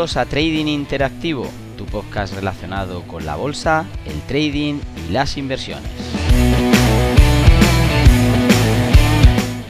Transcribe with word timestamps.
A 0.00 0.24
Trading 0.24 0.64
Interactivo, 0.64 1.46
tu 1.76 1.84
podcast 1.84 2.32
relacionado 2.32 3.02
con 3.02 3.26
la 3.26 3.36
bolsa, 3.36 3.84
el 4.06 4.18
trading 4.22 4.80
y 4.96 5.12
las 5.12 5.36
inversiones. 5.36 5.90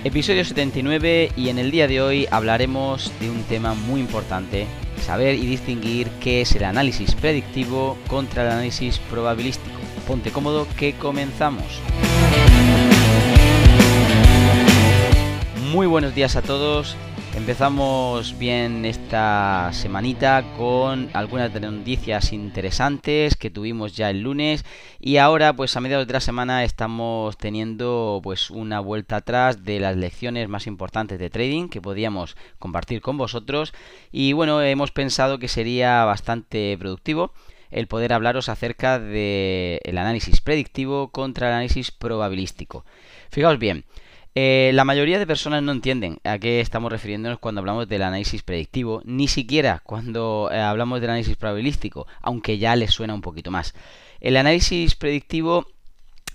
Episodio 0.04 0.44
79 0.44 1.32
y 1.36 1.48
en 1.48 1.58
el 1.58 1.72
día 1.72 1.88
de 1.88 2.00
hoy 2.00 2.28
hablaremos 2.30 3.10
de 3.18 3.28
un 3.28 3.42
tema 3.42 3.74
muy 3.74 4.00
importante, 4.00 4.68
saber 5.04 5.34
y 5.34 5.46
distinguir 5.46 6.08
qué 6.20 6.42
es 6.42 6.54
el 6.54 6.62
análisis 6.62 7.16
predictivo 7.16 7.98
contra 8.06 8.44
el 8.44 8.52
análisis 8.52 9.00
probabilístico. 9.10 9.80
Ponte 10.06 10.30
cómodo 10.30 10.68
que 10.78 10.92
comenzamos. 10.92 11.64
Muy 15.72 15.88
buenos 15.88 16.14
días 16.14 16.36
a 16.36 16.42
todos 16.42 16.96
Empezamos 17.40 18.38
bien 18.38 18.84
esta 18.84 19.70
semanita 19.72 20.44
con 20.58 21.08
algunas 21.14 21.50
noticias 21.58 22.34
interesantes 22.34 23.34
que 23.34 23.48
tuvimos 23.48 23.96
ya 23.96 24.10
el 24.10 24.20
lunes 24.20 24.62
y 25.00 25.16
ahora 25.16 25.54
pues 25.54 25.74
a 25.74 25.80
mediados 25.80 26.06
de 26.06 26.12
la 26.12 26.20
semana 26.20 26.64
estamos 26.64 27.38
teniendo 27.38 28.20
pues 28.22 28.50
una 28.50 28.78
vuelta 28.80 29.16
atrás 29.16 29.64
de 29.64 29.80
las 29.80 29.96
lecciones 29.96 30.50
más 30.50 30.66
importantes 30.66 31.18
de 31.18 31.30
trading 31.30 31.68
que 31.70 31.80
podíamos 31.80 32.36
compartir 32.58 33.00
con 33.00 33.16
vosotros 33.16 33.72
y 34.12 34.34
bueno 34.34 34.60
hemos 34.62 34.92
pensado 34.92 35.38
que 35.38 35.48
sería 35.48 36.04
bastante 36.04 36.76
productivo 36.78 37.32
el 37.70 37.86
poder 37.86 38.12
hablaros 38.12 38.50
acerca 38.50 38.98
del 38.98 39.80
el 39.82 39.98
análisis 39.98 40.42
predictivo 40.42 41.08
contra 41.08 41.48
el 41.48 41.54
análisis 41.54 41.90
probabilístico. 41.90 42.84
Fijaos 43.30 43.58
bien, 43.58 43.84
eh, 44.34 44.70
la 44.74 44.84
mayoría 44.84 45.18
de 45.18 45.26
personas 45.26 45.62
no 45.62 45.72
entienden 45.72 46.18
a 46.22 46.38
qué 46.38 46.60
estamos 46.60 46.92
refiriéndonos 46.92 47.40
cuando 47.40 47.60
hablamos 47.60 47.88
del 47.88 48.02
análisis 48.02 48.42
predictivo, 48.42 49.02
ni 49.04 49.26
siquiera 49.26 49.82
cuando 49.84 50.48
eh, 50.52 50.60
hablamos 50.60 51.00
del 51.00 51.10
análisis 51.10 51.36
probabilístico, 51.36 52.06
aunque 52.20 52.58
ya 52.58 52.76
les 52.76 52.92
suena 52.92 53.14
un 53.14 53.22
poquito 53.22 53.50
más. 53.50 53.74
El 54.20 54.36
análisis 54.36 54.94
predictivo 54.94 55.66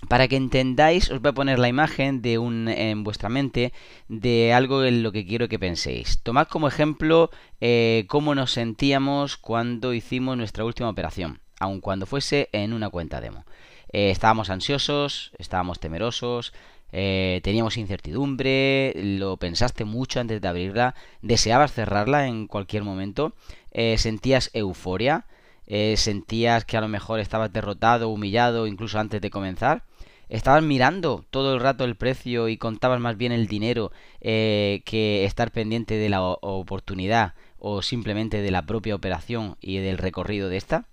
para 0.08 0.28
que 0.28 0.36
entendáis, 0.36 1.10
os 1.10 1.22
voy 1.22 1.30
a 1.30 1.34
poner 1.34 1.58
la 1.58 1.68
imagen 1.68 2.20
de 2.20 2.36
un 2.36 2.68
en 2.68 3.02
vuestra 3.02 3.30
mente 3.30 3.72
de 4.08 4.52
algo 4.52 4.84
en 4.84 5.02
lo 5.02 5.10
que 5.10 5.26
quiero 5.26 5.48
que 5.48 5.58
penséis. 5.58 6.20
Tomad 6.22 6.48
como 6.48 6.68
ejemplo 6.68 7.30
eh, 7.62 8.04
cómo 8.08 8.34
nos 8.34 8.52
sentíamos 8.52 9.38
cuando 9.38 9.94
hicimos 9.94 10.36
nuestra 10.36 10.66
última 10.66 10.90
operación, 10.90 11.40
aun 11.58 11.80
cuando 11.80 12.04
fuese 12.04 12.50
en 12.52 12.74
una 12.74 12.90
cuenta 12.90 13.22
demo. 13.22 13.46
estábamos 13.90 14.50
ansiosos, 14.50 15.32
estábamos 15.38 15.80
temerosos, 15.80 16.52
eh, 16.92 17.40
teníamos 17.42 17.76
incertidumbre, 17.76 18.92
lo 18.96 19.36
pensaste 19.36 19.84
mucho 19.84 20.20
antes 20.20 20.40
de 20.40 20.48
abrirla, 20.48 20.94
deseabas 21.22 21.72
cerrarla 21.72 22.26
en 22.28 22.46
cualquier 22.46 22.84
momento, 22.84 23.34
eh, 23.72 23.98
sentías 23.98 24.50
euforia, 24.52 25.26
eh, 25.66 25.94
sentías 25.96 26.64
que 26.64 26.76
a 26.76 26.80
lo 26.80 26.88
mejor 26.88 27.20
estabas 27.20 27.52
derrotado, 27.52 28.08
humillado, 28.08 28.66
incluso 28.66 28.98
antes 28.98 29.20
de 29.20 29.30
comenzar. 29.30 29.82
Estabas 30.28 30.62
mirando 30.62 31.24
todo 31.30 31.54
el 31.54 31.60
rato 31.60 31.84
el 31.84 31.94
precio 31.94 32.48
y 32.48 32.56
contabas 32.56 32.98
más 32.98 33.16
bien 33.16 33.30
el 33.30 33.46
dinero 33.46 33.92
que 34.20 35.24
estar 35.24 35.52
pendiente 35.52 35.94
de 35.94 36.08
la 36.08 36.20
oportunidad 36.20 37.34
o 37.60 37.80
simplemente 37.80 38.42
de 38.42 38.50
la 38.50 38.62
propia 38.62 38.96
operación 38.96 39.56
y 39.60 39.78
del 39.78 39.98
recorrido 39.98 40.48
de 40.48 40.56
esta. 40.56 40.86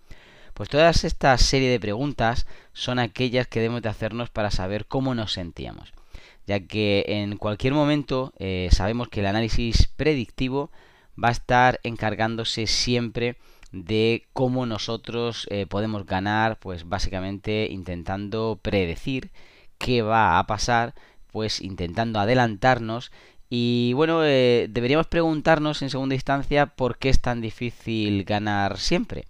Pues 0.54 0.70
todas 0.70 1.04
esta 1.04 1.38
serie 1.38 1.70
de 1.70 1.80
preguntas 1.80 2.46
son 2.73 3.00
aquellas 3.00 3.48
que 3.48 3.59
debemos 3.59 3.82
de 3.82 3.90
hacernos 3.90 4.30
para 4.30 4.52
saber 4.52 4.86
cómo 4.86 5.16
nos 5.16 5.34
sentíamos, 5.34 5.94
ya 6.46 6.59
que 6.59 7.06
en 7.08 7.38
cualquier 7.38 7.74
momento 7.74 8.34
eh, 8.38 8.69
sabemos 8.72 9.08
que 9.09 9.22
el 9.22 9.25
análisis 9.25 9.88
predictivo 9.88 10.72
va 11.22 11.30
a 11.30 11.31
estar 11.31 11.80
encargándose 11.84 12.68
siempre 12.68 13.38
de 13.72 14.28
cómo 14.34 14.68
nosotros 14.68 15.47
eh, 15.50 15.66
podemos 15.66 16.06
ganar, 16.06 16.59
pues 16.59 16.88
básicamente 16.88 17.68
intentando 17.72 18.59
predecir 18.62 19.31
qué 19.80 20.03
va 20.03 20.38
a 20.38 20.46
pasar, 20.46 20.94
pues 21.31 21.62
intentando 21.62 22.19
adelantarnos 22.19 23.12
y 23.50 23.94
bueno, 23.94 24.24
eh, 24.24 24.68
deberíamos 24.69 25.08
preguntarnos 25.08 25.81
en 25.81 25.90
segunda 25.90 26.16
instancia 26.16 26.68
por 26.68 26.97
qué 26.97 27.09
es 27.09 27.22
tan 27.22 27.42
difícil 27.42 28.24
ganar 28.24 28.78
siempre. 28.78 29.25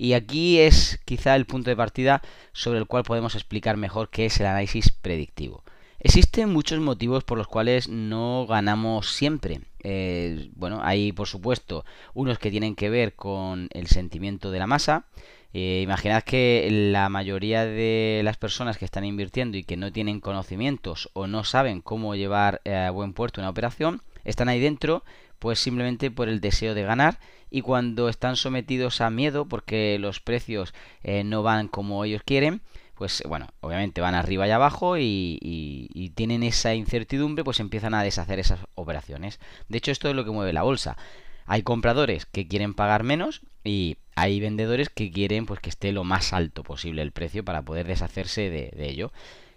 Y 0.00 0.14
aquí 0.14 0.58
es 0.60 0.98
quizá 1.04 1.36
el 1.36 1.44
punto 1.44 1.68
de 1.68 1.76
partida 1.76 2.22
sobre 2.54 2.78
el 2.78 2.86
cual 2.86 3.02
podemos 3.02 3.34
explicar 3.34 3.76
mejor 3.76 4.08
qué 4.08 4.24
es 4.24 4.40
el 4.40 4.46
análisis 4.46 4.92
predictivo. 4.92 5.62
Existen 5.98 6.50
muchos 6.50 6.80
motivos 6.80 7.22
por 7.22 7.36
los 7.36 7.46
cuales 7.46 7.86
no 7.86 8.46
ganamos 8.48 9.14
siempre. 9.14 9.60
Eh, 9.82 10.48
bueno, 10.54 10.80
hay 10.82 11.12
por 11.12 11.28
supuesto 11.28 11.84
unos 12.14 12.38
que 12.38 12.50
tienen 12.50 12.76
que 12.76 12.88
ver 12.88 13.14
con 13.14 13.68
el 13.74 13.88
sentimiento 13.88 14.50
de 14.50 14.58
la 14.58 14.66
masa. 14.66 15.04
Eh, 15.52 15.82
imaginad 15.82 16.22
que 16.22 16.66
la 16.70 17.10
mayoría 17.10 17.66
de 17.66 18.22
las 18.24 18.38
personas 18.38 18.78
que 18.78 18.86
están 18.86 19.04
invirtiendo 19.04 19.58
y 19.58 19.64
que 19.64 19.76
no 19.76 19.92
tienen 19.92 20.20
conocimientos 20.20 21.10
o 21.12 21.26
no 21.26 21.44
saben 21.44 21.82
cómo 21.82 22.14
llevar 22.14 22.62
a 22.64 22.90
buen 22.90 23.12
puerto 23.12 23.42
una 23.42 23.50
operación, 23.50 24.00
están 24.24 24.48
ahí 24.48 24.60
dentro 24.60 25.04
pues 25.40 25.58
simplemente 25.58 26.10
por 26.10 26.28
el 26.28 26.40
deseo 26.40 26.74
de 26.74 26.84
ganar 26.84 27.18
y 27.50 27.62
cuando 27.62 28.08
están 28.08 28.36
sometidos 28.36 29.00
a 29.00 29.10
miedo 29.10 29.46
porque 29.46 29.98
los 29.98 30.20
precios 30.20 30.72
eh, 31.02 31.24
no 31.24 31.42
van 31.42 31.68
como 31.68 32.04
ellos 32.04 32.22
quieren, 32.24 32.62
pues 32.94 33.22
bueno, 33.26 33.48
obviamente 33.60 34.00
van 34.00 34.14
arriba 34.14 34.46
y 34.46 34.50
abajo 34.50 34.96
y, 34.98 36.12
tienen 36.14 36.42
esa 36.42 36.74
incertidumbre, 36.74 37.44
pues 37.44 37.60
empiezan 37.60 37.94
a 37.94 38.02
deshacer 38.02 38.38
esas 38.38 38.60
operaciones. 38.74 39.40
De 39.68 39.78
hecho, 39.78 39.90
esto 39.90 40.08
es 40.08 40.14
lo 40.14 40.24
que 40.24 40.30
mueve 40.30 40.52
la 40.52 40.62
bolsa. 40.62 40.98
Hay 41.46 41.62
compradores 41.62 42.26
que 42.26 42.46
quieren 42.46 42.74
pagar 42.74 43.02
menos 43.02 43.40
y 43.64 43.96
hay 44.16 44.38
vendedores 44.38 44.90
que 44.90 45.10
quieren 45.10 45.46
pues 45.46 45.60
que 45.60 45.70
esté 45.70 45.92
lo 45.92 46.04
más 46.04 46.32
alto 46.32 46.62
posible 46.62 47.00
el 47.02 47.12
precio 47.12 47.44
para 47.44 47.62
poder 47.62 47.86
deshacerse 47.86 48.50
de, 48.50 48.70
de 48.76 48.90
ello. 48.90 49.12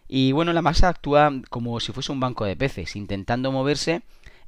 Y 0.08 0.32
bueno, 0.32 0.54
la 0.54 0.62
masa 0.62 0.90
actúa 0.90 1.32
como 1.50 1.80
si 1.80 1.92
fuese 1.92 2.12
un 2.12 2.20
banco 2.20 2.46
de 2.46 2.56
peces, 2.56 2.96
intentando 2.96 3.52
moverse 3.52 4.04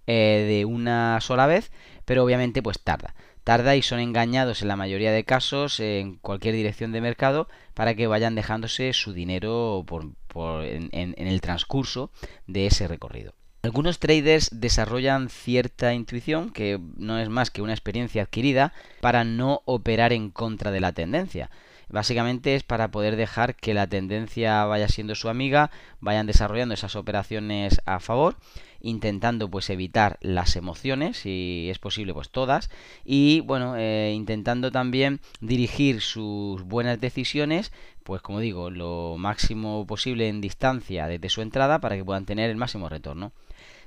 eh, 0.07 0.45
de 0.47 0.65
una 0.65 1.19
sola 1.19 1.47
vez, 1.47 1.71
pero 2.05 2.23
obviamente 2.23 2.61
pues 2.61 2.79
tarda. 2.79 3.15
Tarda 3.45 3.75
y 3.75 3.83
son 3.83 3.99
engañados 3.99 4.63
en 4.63 4.67
la 4.67 4.75
mayoría 4.75 5.11
de 5.11 5.23
casos 5.23 5.79
en 5.79 6.15
cualquier 6.15 6.55
dirección 6.55 6.91
de 6.91 6.99
mercado 6.99 7.47
para 7.75 7.93
que 7.93 8.07
vayan 8.07 8.33
dejándose 8.33 8.91
su 8.91 9.13
dinero 9.13 9.85
por, 9.85 10.65
en, 10.65 10.89
en 10.91 11.27
el 11.27 11.41
transcurso 11.41 12.09
de 12.47 12.65
ese 12.65 12.87
recorrido. 12.87 13.35
Algunos 13.61 13.99
traders 13.99 14.49
desarrollan 14.51 15.29
cierta 15.29 15.93
intuición, 15.93 16.51
que 16.51 16.79
no 16.97 17.19
es 17.19 17.29
más 17.29 17.51
que 17.51 17.61
una 17.61 17.73
experiencia 17.73 18.23
adquirida, 18.23 18.73
para 18.99 19.23
no 19.23 19.61
operar 19.65 20.11
en 20.11 20.31
contra 20.31 20.71
de 20.71 20.79
la 20.79 20.91
tendencia. 20.91 21.51
Básicamente 21.87 22.55
es 22.55 22.63
para 22.63 22.89
poder 22.89 23.15
dejar 23.15 23.55
que 23.55 23.73
la 23.73 23.87
tendencia 23.87 24.65
vaya 24.65 24.87
siendo 24.87 25.13
su 25.13 25.29
amiga, 25.29 25.69
vayan 25.99 26.25
desarrollando 26.25 26.73
esas 26.73 26.95
operaciones 26.95 27.79
a 27.85 27.99
favor, 27.99 28.37
intentando 28.85 29.49
pues 29.49 29.69
evitar 29.69 30.17
las 30.21 30.55
emociones, 30.55 31.17
si 31.17 31.67
es 31.69 31.79
posible 31.79 32.13
pues 32.13 32.29
todas, 32.29 32.69
y 33.03 33.41
bueno, 33.41 33.75
eh, 33.77 34.13
intentando 34.15 34.71
también 34.71 35.19
dirigir 35.41 36.01
sus 36.01 36.61
buenas 36.63 37.01
decisiones, 37.01 37.71
pues 38.03 38.21
como 38.21 38.39
digo, 38.39 38.69
lo 38.69 39.15
máximo 39.17 39.85
posible 39.87 40.29
en 40.29 40.39
distancia 40.39 41.07
desde 41.07 41.29
su 41.29 41.41
entrada 41.41 41.79
para 41.79 41.95
que 41.95 42.05
puedan 42.05 42.25
tener 42.25 42.49
el 42.49 42.57
máximo 42.57 42.87
retorno. 42.87 43.31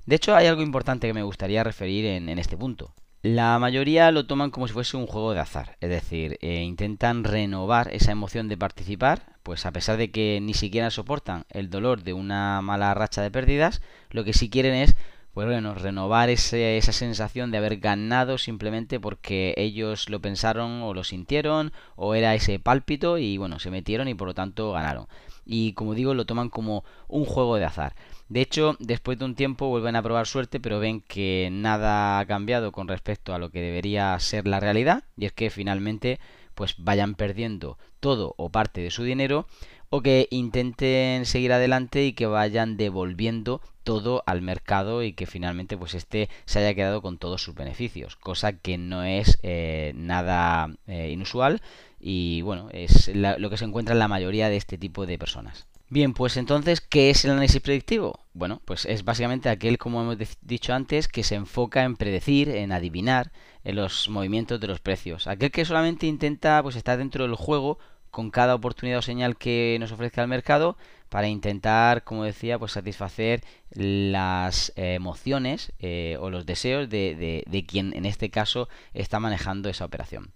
De 0.07 0.17
hecho, 0.17 0.35
hay 0.35 0.47
algo 0.47 0.63
importante 0.63 1.07
que 1.07 1.15
me 1.15 1.23
gustaría 1.23 1.63
referir 1.63 2.05
en 2.07 2.39
este 2.39 2.57
punto. 2.57 2.93
La 3.23 3.59
mayoría 3.59 4.13
lo 4.13 4.27
toman 4.27 4.53
como 4.53 4.69
si 4.69 4.73
fuese 4.73 4.97
un 4.97 5.09
juego 5.09 5.35
de 5.35 5.41
azar, 5.41 5.77
es 5.81 5.91
decir, 5.91 6.39
eh, 6.41 6.63
intentan 6.63 7.25
renovar 7.25 7.93
esa 7.93 8.13
emoción 8.13 8.47
de 8.47 8.57
participar, 8.57 9.35
pues 9.43 9.67
a 9.67 9.73
pesar 9.73 9.97
de 9.97 10.13
que 10.13 10.39
ni 10.41 10.55
siquiera 10.55 10.91
soportan 10.93 11.45
el 11.51 11.69
dolor 11.69 12.05
de 12.05 12.13
una 12.13 12.63
mala 12.63 12.95
racha 12.95 13.21
de 13.21 13.33
pérdidas, 13.33 13.83
lo 14.11 14.23
que 14.23 14.33
sí 14.33 14.51
quieren 14.51 14.75
es, 14.75 14.95
pues 15.35 15.49
bueno, 15.49 15.75
renovar 15.75 16.31
esa 16.31 16.93
sensación 16.93 17.51
de 17.51 17.59
haber 17.59 17.79
ganado 17.79 18.39
simplemente 18.39 19.01
porque 19.01 19.53
ellos 19.57 20.09
lo 20.09 20.21
pensaron 20.21 20.83
o 20.83 20.95
lo 20.95 21.03
sintieron 21.03 21.73
o 21.97 22.15
era 22.15 22.37
ese 22.37 22.61
pálpito 22.61 23.19
y 23.19 23.37
bueno, 23.37 23.59
se 23.59 23.73
metieron 23.73 24.07
y 24.07 24.15
por 24.15 24.29
lo 24.29 24.35
tanto 24.35 24.71
ganaron. 24.73 25.09
Y 25.45 25.73
como 25.73 25.95
digo, 25.95 26.15
lo 26.15 26.25
toman 26.27 26.51
como 26.51 26.85
un 27.09 27.25
juego 27.25 27.57
de 27.57 27.65
azar. 27.65 27.95
De 28.29 28.43
hecho, 28.43 28.77
después 28.79 29.19
de 29.19 29.25
un 29.25 29.35
tiempo 29.35 29.69
vuelven 29.69 29.97
a 29.97 30.03
probar 30.03 30.27
suerte, 30.27 30.61
pero 30.61 30.81
ven 30.81 31.01
que 31.01 31.49
nada 31.51 32.19
ha 32.19 32.27
cambiado 32.27 32.73
con 32.73 32.89
respecto 32.89 33.35
a 33.35 33.39
lo 33.39 33.51
que 33.51 33.61
debería 33.61 34.19
ser 34.21 34.47
la 34.47 34.61
realidad, 34.61 35.05
y 35.17 35.25
es 35.25 35.33
que 35.33 35.51
finalmente 35.51 36.21
pues 36.55 36.75
vayan 36.77 37.15
perdiendo 37.15 37.79
todo 38.01 38.35
o 38.37 38.51
parte 38.51 38.81
de 38.81 38.91
su 38.91 39.05
dinero 39.05 39.47
o 39.91 40.03
que 40.03 40.27
intenten 40.31 41.25
seguir 41.25 41.53
adelante 41.53 42.05
y 42.05 42.13
que 42.13 42.27
vayan 42.27 42.77
devolviendo 42.77 43.63
todo 43.85 44.23
al 44.27 44.43
mercado 44.43 45.03
y 45.03 45.13
que 45.13 45.27
finalmente 45.27 45.79
pues 45.79 45.95
este 45.95 46.29
se 46.45 46.59
haya 46.59 46.75
quedado 46.75 47.01
con 47.01 47.17
todos 47.17 47.43
sus 47.43 47.55
beneficios 47.55 48.17
cosa 48.17 48.53
que 48.53 48.77
no 48.77 49.05
es 49.05 49.39
eh, 49.43 49.93
nada 49.95 50.69
eh, 50.89 51.11
inusual 51.11 51.63
y 52.01 52.43
bueno 52.43 52.69
es 52.73 53.11
lo 53.15 53.49
que 53.51 53.57
se 53.57 53.65
encuentra 53.65 53.95
en 53.95 54.01
la 54.01 54.09
mayoría 54.09 54.49
de 54.49 54.57
este 54.57 54.79
tipo 54.79 55.07
de 55.07 55.17
personas 55.17 55.67
Bien, 55.91 56.13
pues 56.13 56.37
entonces, 56.37 56.83
¿qué 56.83 57.09
es 57.09 57.25
el 57.25 57.31
análisis 57.31 57.63
predictivo? 57.63 58.21
Bueno, 58.35 58.61
pues 58.67 58.85
es 58.85 59.05
básicamente 59.05 59.49
aquel, 59.49 59.79
como 59.79 60.03
hemos 60.03 60.19
dicho 60.43 60.75
antes, 60.75 61.09
que 61.09 61.23
se 61.23 61.35
enfoca 61.35 61.83
en 61.83 61.97
predecir, 61.97 62.51
en 62.51 62.73
adivinar 62.73 63.33
los 63.65 64.11
movimientos 64.11 64.61
de 64.61 64.67
los 64.67 64.81
precios. 64.81 65.27
Aquel 65.27 65.51
que 65.51 65.65
solamente 65.65 66.07
intenta 66.07 66.63
pues 66.63 66.77
estar 66.77 66.99
dentro 66.99 67.25
del 67.25 67.37
juego 67.37 67.79
con 68.11 68.31
cada 68.31 68.55
oportunidad 68.55 68.99
o 68.99 69.03
señal 69.03 69.37
que 69.39 69.79
nos 69.81 69.91
ofrezca 69.91 70.21
el 70.23 70.29
mercado 70.29 70.77
para 71.09 71.29
intentar, 71.29 72.05
como 72.05 72.25
decía, 72.25 72.59
pues 72.59 72.73
satisfacer 72.73 73.43
las 73.71 74.73
eh, 74.77 74.95
emociones 74.95 75.73
eh, 75.79 76.19
o 76.21 76.29
los 76.29 76.45
deseos 76.45 76.91
de, 76.91 77.45
de, 77.47 77.65
quien 77.65 77.95
en 77.95 78.05
este 78.05 78.29
caso 78.29 78.69
está 78.93 79.21
manejando 79.21 79.71
esa 79.71 79.87
operación. 79.87 80.33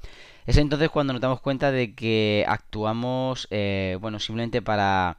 Es 0.46 0.56
entonces 0.56 0.88
cuando 0.88 1.12
nos 1.12 1.20
damos 1.20 1.40
cuenta 1.42 1.70
de 1.70 1.94
que 1.94 2.44
actuamos, 2.48 3.48
eh, 3.50 3.98
bueno, 4.00 4.18
simplemente 4.18 4.62
para 4.62 5.18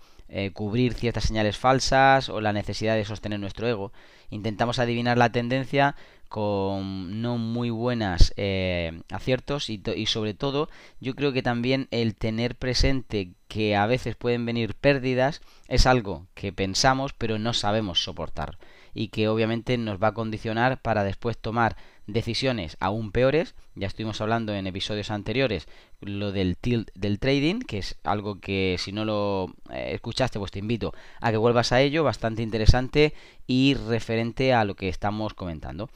cubrir 0.54 0.94
ciertas 0.94 1.26
señales 1.26 1.58
falsas 1.58 2.30
o 2.30 2.42
la 2.42 2.54
necesidad 2.54 2.96
de 2.96 3.06
sostener 3.06 3.40
nuestro 3.40 3.68
ego. 3.68 3.92
Intentamos 4.30 4.80
adivinar 4.80 5.18
la 5.18 5.32
tendencia 5.32 5.96
con 6.34 7.22
no 7.22 7.38
muy 7.38 7.70
buenas 7.70 8.34
eh, 8.38 9.04
aciertos 9.12 9.70
y, 9.70 9.80
y, 9.96 10.08
sobre 10.08 10.34
todo 10.34 10.68
yo 11.00 11.14
creo 11.14 11.32
que 11.32 11.44
también 11.44 11.88
el 11.92 12.16
tener 12.16 12.56
presente 12.56 13.34
que 13.48 13.76
a 13.76 13.86
veces 13.86 14.16
pueden 14.16 14.44
venir 14.44 14.74
pérdidas 14.74 15.42
es 15.68 15.86
algo 15.86 16.26
que 16.34 16.52
pensamos 16.52 17.14
pero 17.14 17.38
no 17.38 17.54
sabemos 17.54 18.04
soportar 18.04 18.58
y 18.94 19.10
que 19.10 19.28
obviamente 19.28 19.78
nos 19.78 20.02
va 20.02 20.10
a 20.10 20.14
condicionar 20.14 20.82
para 20.82 21.04
después 21.04 21.38
tomar 21.38 21.76
decisiones 22.08 22.78
aún 22.80 23.12
peores. 23.12 23.56
Ya 23.76 23.88
estuvimos 23.88 24.22
hablando 24.22 24.54
en 24.54 24.68
episodios 24.68 25.12
anteriores 25.12 25.68
lo 26.02 26.32
del 26.32 26.58
tilt 26.58 26.90
del 26.96 27.20
trading, 27.20 27.62
que 27.62 27.80
es 27.80 27.98
algo 28.04 28.40
que 28.40 28.76
si 28.80 28.92
no 28.92 29.06
lo 29.06 29.54
eh, 29.72 29.92
escuchaste, 29.94 30.40
pues 30.40 30.52
te 30.52 30.60
invito 30.60 30.94
a 31.22 31.32
que 31.32 31.38
vuelvas 31.38 31.72
a 31.72 31.82
ello, 31.82 32.04
bastante 32.04 32.42
interesante 32.42 33.14
y 33.48 33.76
referente 33.76 34.54
a 34.54 34.66
lo 34.66 34.76
que 34.76 34.90
estamos 34.90 35.34
comentando. 35.34 35.90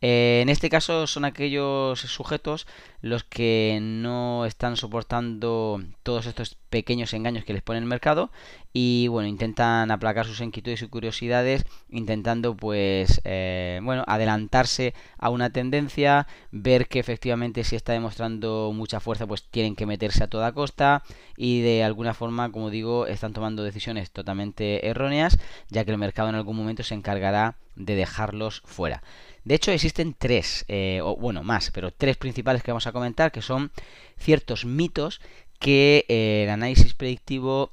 Eh, 0.00 0.40
en 0.42 0.48
este 0.48 0.70
caso 0.70 1.08
son 1.08 1.24
aquellos 1.24 1.98
sujetos 2.00 2.68
los 3.00 3.24
que 3.24 3.78
no 3.82 4.46
están 4.46 4.76
soportando 4.76 5.82
todos 6.04 6.26
estos 6.26 6.56
pequeños 6.70 7.12
engaños 7.14 7.44
que 7.44 7.52
les 7.52 7.62
pone 7.62 7.78
el 7.78 7.84
mercado 7.84 8.30
y 8.72 9.08
bueno 9.08 9.28
intentan 9.28 9.90
aplacar 9.90 10.26
sus 10.26 10.40
inquietudes 10.40 10.82
y 10.82 10.88
curiosidades 10.88 11.64
intentando 11.88 12.56
pues 12.56 13.20
eh, 13.24 13.80
bueno 13.82 14.04
adelantarse 14.06 14.94
a 15.18 15.30
una 15.30 15.50
tendencia 15.50 16.26
ver 16.50 16.86
que 16.88 16.98
efectivamente 16.98 17.64
si 17.64 17.76
está 17.76 17.92
demostrando 17.92 18.72
mucha 18.74 19.00
fuerza 19.00 19.26
pues 19.26 19.44
tienen 19.44 19.74
que 19.74 19.86
meterse 19.86 20.24
a 20.24 20.28
toda 20.28 20.52
costa 20.52 21.02
y 21.36 21.60
de 21.62 21.84
alguna 21.84 22.14
forma 22.14 22.52
como 22.52 22.70
digo 22.70 23.06
están 23.06 23.32
tomando 23.32 23.62
decisiones 23.62 24.10
totalmente 24.10 24.86
erróneas 24.88 25.38
ya 25.68 25.84
que 25.84 25.90
el 25.90 25.98
mercado 25.98 26.28
en 26.28 26.34
algún 26.34 26.56
momento 26.56 26.82
se 26.82 26.94
encargará 26.94 27.56
de 27.78 27.94
dejarlos 27.94 28.62
fuera. 28.64 29.02
De 29.44 29.54
hecho, 29.54 29.70
existen 29.70 30.14
tres, 30.18 30.64
eh, 30.68 31.00
o 31.02 31.16
bueno, 31.16 31.42
más, 31.42 31.70
pero 31.70 31.90
tres 31.90 32.16
principales 32.16 32.62
que 32.62 32.70
vamos 32.70 32.86
a 32.86 32.92
comentar, 32.92 33.32
que 33.32 33.40
son 33.40 33.70
ciertos 34.18 34.64
mitos 34.64 35.20
que 35.58 36.04
eh, 36.08 36.44
el 36.44 36.50
análisis 36.50 36.94
predictivo 36.94 37.72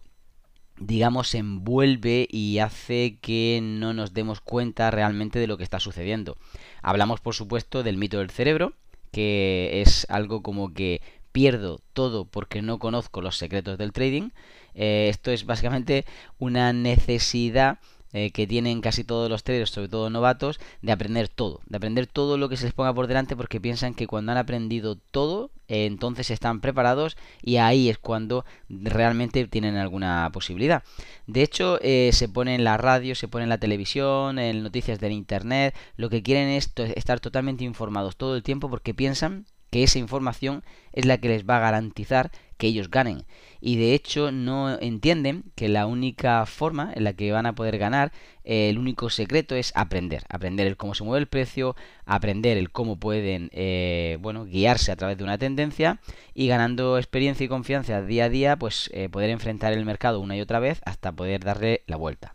digamos, 0.77 1.33
envuelve 1.35 2.27
y 2.29 2.59
hace 2.59 3.17
que 3.21 3.59
no 3.63 3.93
nos 3.93 4.13
demos 4.13 4.41
cuenta 4.41 4.91
realmente 4.91 5.39
de 5.39 5.47
lo 5.47 5.57
que 5.57 5.63
está 5.63 5.79
sucediendo. 5.79 6.37
Hablamos, 6.81 7.21
por 7.21 7.33
supuesto, 7.33 7.83
del 7.83 7.97
mito 7.97 8.19
del 8.19 8.29
cerebro, 8.29 8.73
que 9.11 9.81
es 9.81 10.05
algo 10.09 10.41
como 10.41 10.73
que 10.73 11.01
pierdo 11.31 11.79
todo 11.93 12.25
porque 12.25 12.61
no 12.61 12.79
conozco 12.79 13.21
los 13.21 13.37
secretos 13.37 13.77
del 13.77 13.93
trading. 13.93 14.29
Eh, 14.73 15.07
esto 15.09 15.31
es 15.31 15.45
básicamente 15.45 16.05
una 16.39 16.73
necesidad 16.73 17.79
eh, 18.17 18.31
que 18.31 18.47
tienen 18.47 18.79
casi 18.79 19.03
todos 19.03 19.29
los 19.29 19.43
traders, 19.43 19.71
sobre 19.71 19.89
todo 19.89 20.09
novatos, 20.09 20.61
de 20.81 20.93
aprender 20.93 21.27
todo, 21.27 21.59
de 21.65 21.75
aprender 21.75 22.07
todo 22.07 22.37
lo 22.37 22.47
que 22.47 22.55
se 22.55 22.63
les 22.63 22.73
ponga 22.73 22.93
por 22.93 23.07
delante 23.07 23.35
porque 23.35 23.59
piensan 23.59 23.93
que 23.93 24.07
cuando 24.07 24.31
han 24.31 24.37
aprendido 24.37 24.95
todo, 24.95 25.51
eh, 25.67 25.85
entonces 25.85 26.31
están 26.31 26.61
preparados 26.61 27.17
y 27.41 27.57
ahí 27.57 27.89
es 27.89 27.97
cuando 27.97 28.45
realmente 28.69 29.45
tienen 29.49 29.75
alguna 29.75 30.29
posibilidad. 30.31 30.81
De 31.27 31.43
hecho, 31.43 31.77
eh, 31.81 32.11
se 32.13 32.29
pone 32.29 32.55
en 32.55 32.63
la 32.63 32.77
radio, 32.77 33.15
se 33.15 33.27
pone 33.27 33.43
en 33.43 33.49
la 33.49 33.57
televisión, 33.57 34.39
en 34.39 34.63
noticias 34.63 35.01
del 35.01 35.11
internet, 35.11 35.75
lo 35.97 36.09
que 36.09 36.23
quieren 36.23 36.47
es 36.47 36.71
estar 36.95 37.19
totalmente 37.19 37.65
informados 37.65 38.15
todo 38.15 38.37
el 38.37 38.43
tiempo 38.43 38.69
porque 38.69 38.93
piensan 38.93 39.45
que 39.71 39.83
esa 39.83 39.99
información 39.99 40.63
es 40.93 41.05
la 41.05 41.17
que 41.17 41.27
les 41.27 41.45
va 41.45 41.57
a 41.57 41.59
garantizar 41.59 42.31
que 42.57 42.67
ellos 42.67 42.89
ganen. 42.89 43.25
Y 43.61 43.77
de 43.77 43.93
hecho 43.93 44.31
no 44.31 44.79
entienden 44.79 45.43
que 45.55 45.69
la 45.69 45.87
única 45.87 46.45
forma 46.45 46.91
en 46.93 47.03
la 47.03 47.13
que 47.13 47.31
van 47.31 47.45
a 47.45 47.55
poder 47.55 47.77
ganar, 47.77 48.11
eh, 48.43 48.69
el 48.69 48.77
único 48.77 49.09
secreto 49.09 49.55
es 49.55 49.71
aprender. 49.75 50.23
Aprender 50.29 50.67
el 50.67 50.77
cómo 50.77 50.93
se 50.93 51.03
mueve 51.03 51.21
el 51.21 51.27
precio, 51.27 51.75
aprender 52.05 52.57
el 52.57 52.71
cómo 52.71 52.99
pueden 52.99 53.49
eh, 53.53 54.17
bueno, 54.21 54.45
guiarse 54.45 54.91
a 54.91 54.95
través 54.95 55.17
de 55.17 55.23
una 55.23 55.37
tendencia 55.37 55.99
y 56.33 56.47
ganando 56.47 56.97
experiencia 56.97 57.45
y 57.45 57.49
confianza 57.49 58.01
día 58.01 58.25
a 58.25 58.29
día, 58.29 58.55
pues 58.57 58.89
eh, 58.93 59.09
poder 59.09 59.29
enfrentar 59.29 59.73
el 59.73 59.85
mercado 59.85 60.19
una 60.19 60.37
y 60.37 60.41
otra 60.41 60.59
vez 60.59 60.81
hasta 60.85 61.11
poder 61.11 61.43
darle 61.43 61.83
la 61.87 61.97
vuelta. 61.97 62.34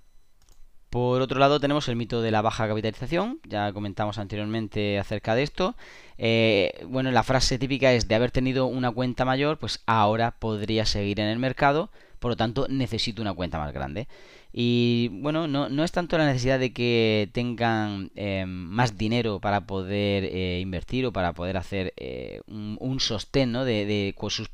Por 0.90 1.22
otro 1.22 1.38
lado 1.38 1.60
tenemos 1.60 1.88
el 1.88 1.94
mito 1.94 2.20
de 2.20 2.32
la 2.32 2.42
baja 2.42 2.66
capitalización, 2.66 3.38
ya 3.44 3.72
comentamos 3.72 4.18
anteriormente 4.18 4.98
acerca 4.98 5.36
de 5.36 5.44
esto. 5.44 5.76
Eh, 6.18 6.84
bueno, 6.88 7.12
la 7.12 7.22
frase 7.22 7.60
típica 7.60 7.92
es 7.92 8.08
de 8.08 8.16
haber 8.16 8.32
tenido 8.32 8.66
una 8.66 8.90
cuenta 8.90 9.24
mayor, 9.24 9.56
pues 9.56 9.82
ahora 9.86 10.32
podría 10.32 10.84
seguir 10.86 11.20
en 11.20 11.28
el 11.28 11.38
mercado, 11.38 11.90
por 12.18 12.32
lo 12.32 12.36
tanto 12.36 12.66
necesito 12.68 13.22
una 13.22 13.32
cuenta 13.32 13.56
más 13.58 13.72
grande. 13.72 14.08
Y 14.52 15.10
bueno, 15.12 15.46
no, 15.46 15.68
no 15.68 15.84
es 15.84 15.92
tanto 15.92 16.18
la 16.18 16.26
necesidad 16.26 16.58
de 16.58 16.72
que 16.72 17.30
tengan 17.32 18.10
eh, 18.16 18.44
más 18.48 18.98
dinero 18.98 19.38
para 19.38 19.68
poder 19.68 20.24
eh, 20.24 20.58
invertir 20.60 21.06
o 21.06 21.12
para 21.12 21.34
poder 21.34 21.56
hacer 21.56 21.94
un, 22.48 22.98
sostén 22.98 23.52
de, 23.52 23.62
de 23.62 24.14
sus, 24.28 24.50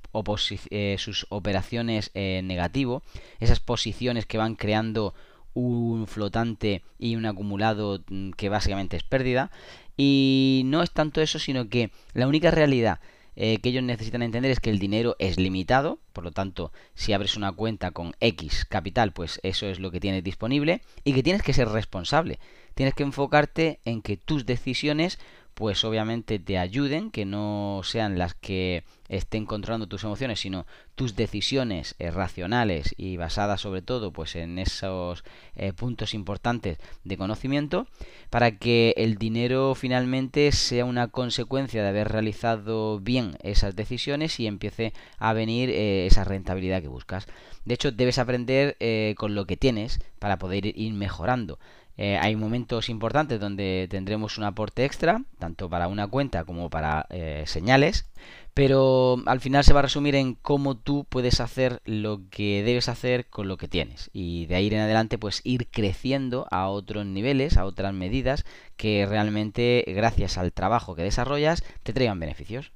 sus 0.99 1.27
operaciones 1.31 2.11
negativo, 2.15 3.03
esas 3.41 3.59
posiciones 3.59 4.27
que 4.27 4.37
van 4.37 4.55
creando 4.55 5.15
un 5.56 6.06
flotante 6.06 6.82
y 6.99 7.17
un 7.17 7.26
acumulado 7.26 8.05
mm, 8.08 8.31
que 8.32 8.49
básicamente 8.49 8.97
es 8.97 9.03
pérdida. 9.03 9.50
Y 9.97 10.62
no 10.67 10.82
es 10.82 10.91
tanto 10.91 11.20
eso, 11.23 11.38
sino 11.38 11.69
que 11.69 11.91
la 12.12 12.29
única 12.29 12.50
realidad 12.50 13.00
eh, 13.38 13.58
que 13.58 13.70
ellos 13.70 13.82
necesitan 13.82 14.23
entender 14.23 14.50
es 14.50 14.61
que 14.61 14.70
el 14.70 14.79
dinero 14.79 15.17
es 15.19 15.38
limitado, 15.38 15.99
por 16.12 16.25
lo 16.25 16.33
tanto, 16.33 16.73
si 16.95 17.12
abres 17.12 17.37
una 17.37 17.52
cuenta 17.52 17.90
con 17.90 18.14
X 18.21 18.64
capital, 18.64 19.12
pues 19.12 19.40
eso 19.42 19.66
es 19.66 19.78
lo 19.78 19.90
que 19.90 20.00
tienes 20.00 20.25
disponible 20.25 20.80
y 21.04 21.12
que 21.12 21.23
tienes 21.23 21.42
que 21.42 21.52
ser 21.52 21.69
responsable. 21.69 22.38
Tienes 22.75 22.95
que 22.95 23.02
enfocarte 23.02 23.80
en 23.85 24.00
que 24.02 24.16
tus 24.16 24.47
decisiones 24.47 25.19
pues 25.56 25.84
obviamente 25.84 26.38
te 26.38 26.58
ayuden, 26.58 27.10
que 27.10 27.25
no 27.25 27.80
sean 27.82 28.18
las 28.18 28.34
que 28.34 28.84
estén 29.08 29.46
controlando 29.46 29.86
tus 29.86 30.04
emociones, 30.04 30.38
sino 30.38 30.66
tus 30.96 31.16
decisiones 31.16 31.94
eh, 31.98 32.10
racionales 32.10 32.94
y 32.98 33.16
basadas 33.16 33.62
sobre 33.62 33.80
todo 33.80 34.12
pues 34.12 34.36
en 34.36 34.58
esos 34.58 35.25
eh, 35.54 35.72
puntos 35.72 36.12
importantes 36.12 36.76
de 37.04 37.16
conocimiento, 37.16 37.86
para 38.28 38.58
que 38.58 38.92
el 38.98 39.16
dinero 39.16 39.75
finalmente 39.75 40.52
sea 40.52 40.84
una 40.84 41.08
consecuencia 41.08 41.82
de 41.82 41.88
haber 41.88 42.08
realizado 42.08 43.00
bien 43.00 43.38
esas 43.42 43.75
decisiones 43.75 44.38
y 44.38 44.46
empiece 44.46 44.92
a 45.16 45.32
venir 45.32 45.70
eh, 45.70 46.06
esa 46.06 46.25
rentabilidad 46.25 46.82
que 46.82 46.88
buscas. 46.88 47.26
De 47.64 47.72
hecho, 47.72 47.92
debes 47.92 48.18
aprender 48.18 48.76
con 49.16 49.34
lo 49.34 49.46
que 49.46 49.56
tienes 49.56 49.98
para 50.20 50.38
poder 50.38 50.66
ir 50.66 50.92
mejorando. 50.92 51.58
Eh, 51.99 52.19
hay 52.21 52.37
momentos 52.37 52.88
importantes 52.88 53.41
donde 53.41 53.87
tendremos 53.91 54.38
un 54.38 54.45
aporte 54.45 54.85
extra, 54.85 55.23
tanto 55.38 55.71
para 55.71 55.88
una 55.88 56.07
cuenta 56.07 56.45
como 56.45 56.69
para 56.69 57.07
eh, 57.11 57.45
señales, 57.47 58.07
pero 58.55 59.23
al 59.26 59.41
final 59.41 59.65
se 59.65 59.73
va 59.73 59.81
a 59.81 59.83
resumir 59.83 60.15
en 60.15 60.35
cómo 60.35 60.76
tú 60.76 61.07
puedes 61.09 61.41
hacer 61.41 61.81
lo 61.85 62.23
que 62.31 62.62
debes 62.62 62.88
hacer 62.88 63.26
con 63.26 63.49
lo 63.49 63.57
que 63.57 63.69
tienes 63.69 64.11
y 64.12 64.47
de 64.47 64.55
ahí 64.57 64.69
en 64.69 64.81
adelante 64.81 65.19
pues 65.19 65.41
ir 65.45 65.69
creciendo 65.69 66.47
a 66.50 66.69
otros 66.69 67.05
niveles, 67.07 67.57
a 67.57 67.65
otras 67.67 67.93
medidas 67.93 68.45
que 68.76 69.07
realmente 69.07 69.85
gracias 69.88 70.38
al 70.38 70.53
trabajo 70.53 70.95
que 70.95 71.03
desarrollas 71.03 71.65
te 71.83 71.93
traigan 71.93 72.21
beneficios. 72.21 72.73